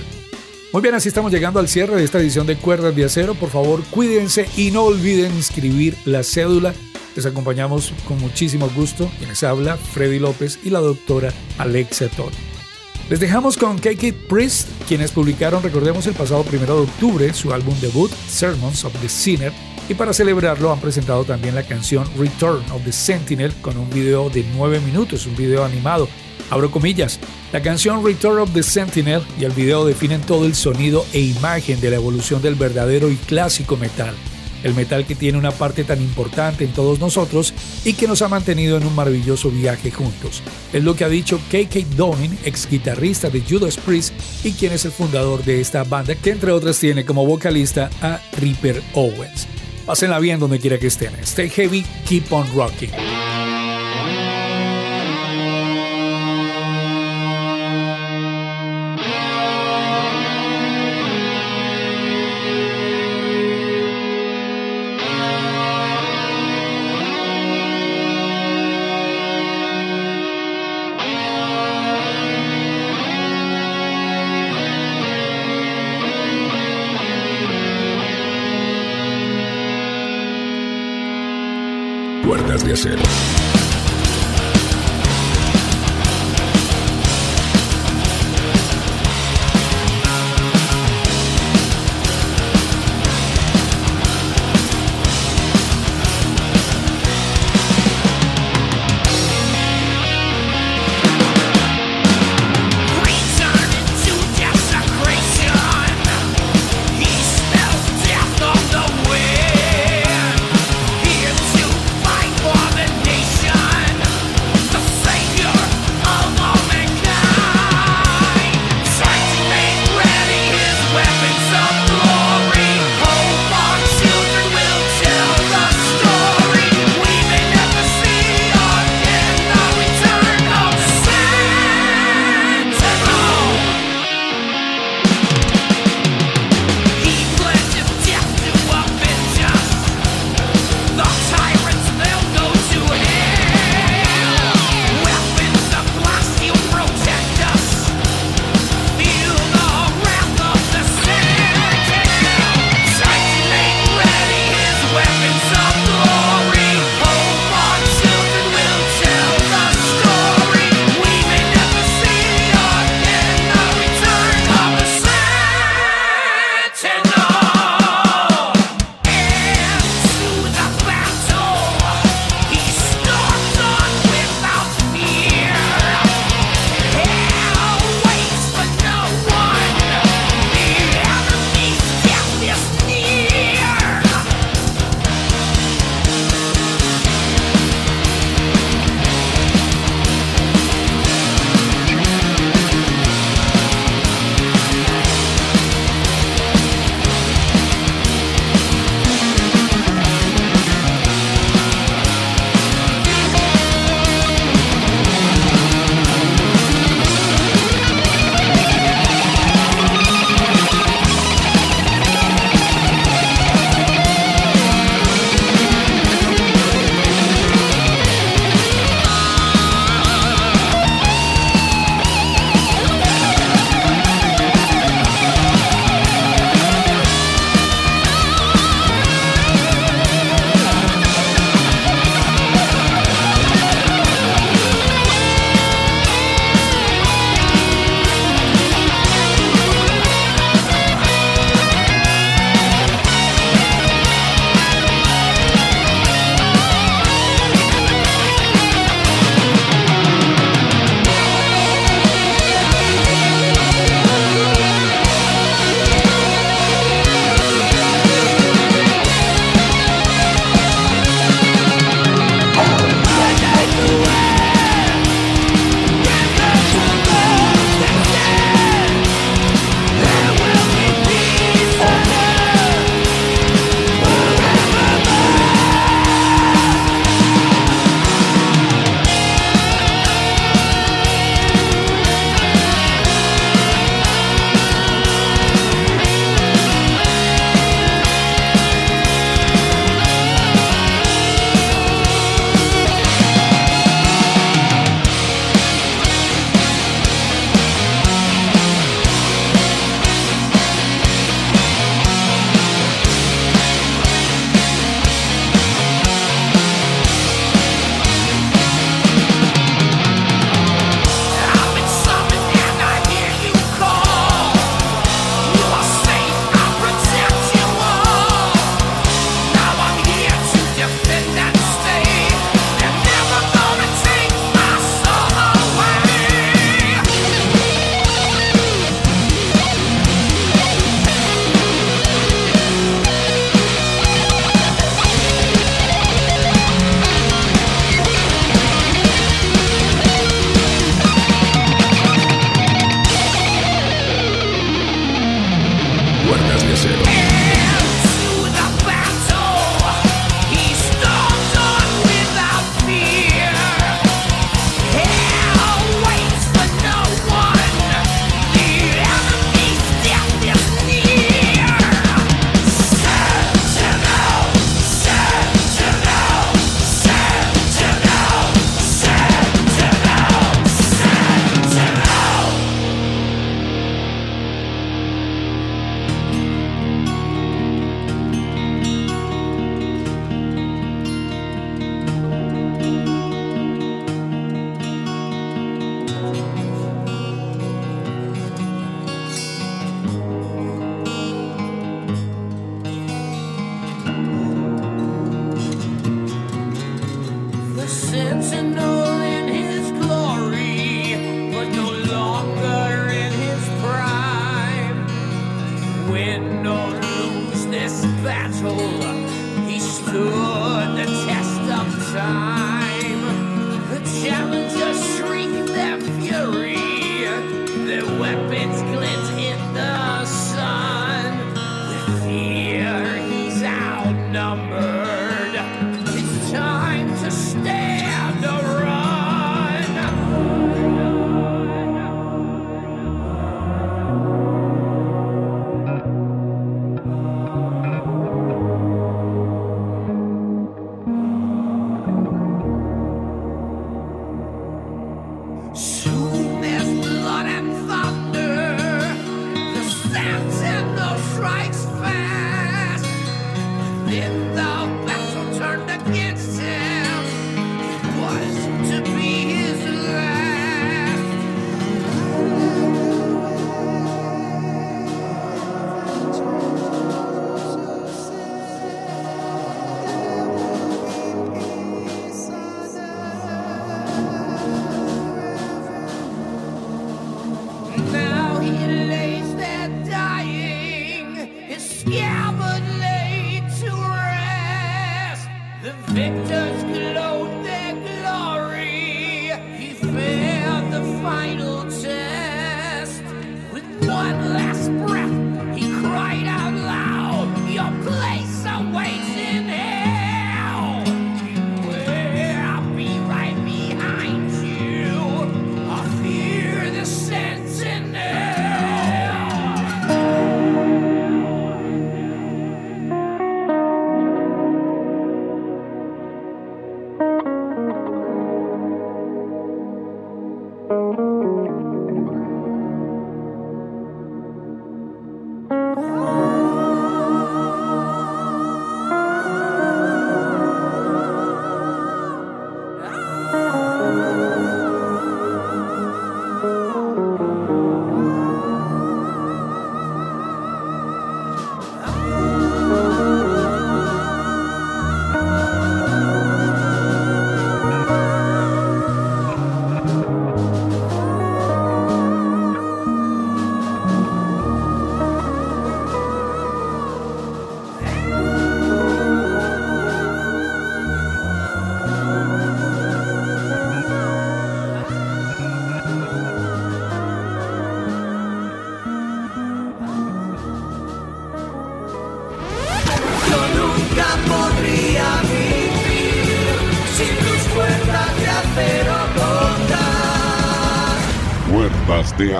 Muy 0.73 0.81
bien, 0.81 0.95
así 0.95 1.07
estamos 1.07 1.31
llegando 1.31 1.61
al 1.61 1.69
cierre 1.69 1.95
de 1.95 2.03
esta 2.03 2.19
edición 2.19 2.45
de 2.45 2.57
Cuerdas 2.57 2.93
de 2.93 3.05
Acero. 3.05 3.35
Por 3.35 3.49
favor, 3.49 3.81
cuídense 3.89 4.49
y 4.57 4.71
no 4.71 4.83
olviden 4.83 5.33
inscribir 5.33 5.95
la 6.03 6.23
cédula 6.23 6.73
les 7.18 7.26
acompañamos 7.26 7.94
con 8.07 8.19
muchísimo 8.19 8.69
gusto 8.76 9.11
quienes 9.18 9.41
habla 9.44 9.76
Freddy 9.76 10.19
López 10.19 10.60
y 10.64 10.69
la 10.69 10.80
doctora 10.80 11.34
Alexia 11.57 12.10
Todd. 12.10 12.31
Les 13.10 13.19
dejamos 13.19 13.57
con 13.57 13.80
KK 13.80 14.14
Priest, 14.30 14.68
quienes 14.88 15.11
publicaron, 15.11 15.64
recordemos, 15.64 16.06
el 16.06 16.14
pasado 16.14 16.45
1 16.48 16.65
de 16.65 16.72
octubre 16.72 17.34
su 17.34 17.53
álbum 17.53 17.73
debut, 17.81 18.11
Sermons 18.30 18.85
of 18.85 18.94
the 19.02 19.10
Sinner, 19.10 19.52
y 19.89 19.95
para 19.95 20.14
celebrarlo 20.14 20.72
han 20.72 20.80
presentado 20.80 21.23
también 21.23 21.56
la 21.56 21.64
canción 21.64 22.06
Return 22.18 22.64
of 22.72 22.84
the 22.84 22.91
Sentinel 22.91 23.53
con 23.61 23.77
un 23.77 23.89
video 23.89 24.30
de 24.30 24.45
9 24.56 24.80
minutos, 24.81 25.26
un 25.26 25.35
video 25.35 25.65
animado. 25.65 26.07
Abro 26.52 26.69
comillas, 26.69 27.19
la 27.52 27.64
canción 27.64 28.06
Return 28.06 28.39
of 28.39 28.53
the 28.53 28.61
Sentinel 28.61 29.23
y 29.39 29.45
el 29.45 29.53
video 29.53 29.85
definen 29.85 30.22
todo 30.22 30.45
el 30.45 30.53
sonido 30.53 31.03
e 31.14 31.19
imagen 31.19 31.81
de 31.81 31.89
la 31.89 31.95
evolución 31.95 32.44
del 32.44 32.56
verdadero 32.56 33.10
y 33.10 33.15
clásico 33.15 33.76
metal 33.76 34.14
el 34.68 34.76
metal 34.76 35.06
que 35.06 35.15
tiene 35.15 35.38
una 35.38 35.52
parte 35.52 35.84
tan 35.84 36.02
importante 36.02 36.64
en 36.64 36.73
todos 36.73 36.99
nosotros 36.99 37.53
y 37.85 37.94
que 37.94 38.07
nos 38.07 38.22
ha 38.22 38.27
mantenido 38.27 38.77
en 38.77 38.85
un 38.85 38.95
maravilloso 38.95 39.49
viaje 39.49 39.91
juntos. 39.91 40.44
Es 40.73 40.84
lo 40.84 40.95
que 40.95 41.03
ha 41.03 41.10
dicho 41.10 41.39
KK 41.49 41.95
Downing, 41.95 42.38
ex 42.45 42.69
guitarrista 42.69 43.30
de 43.30 43.41
Judas 43.41 43.77
Priest 43.77 44.14
y 44.44 44.52
quien 44.52 44.73
es 44.73 44.85
el 44.85 44.91
fundador 44.91 45.44
de 45.44 45.61
esta 45.61 45.84
banda 45.84 46.15
que 46.15 46.31
entre 46.31 46.52
otras 46.52 46.80
tiene 46.80 47.06
como 47.06 47.26
vocalista 47.26 47.89
a 48.02 48.19
Ripper 48.39 48.81
Owens. 48.94 49.48
Pásenla 49.85 50.19
bien 50.19 50.39
donde 50.39 50.60
quiera 50.60 50.77
que 50.77 50.88
estén. 50.88 51.15
Stay 51.22 51.49
heavy, 51.49 51.85
keep 52.06 52.31
on 52.31 52.45
rocking. 52.56 52.91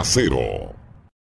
Cuerdas 0.04 0.57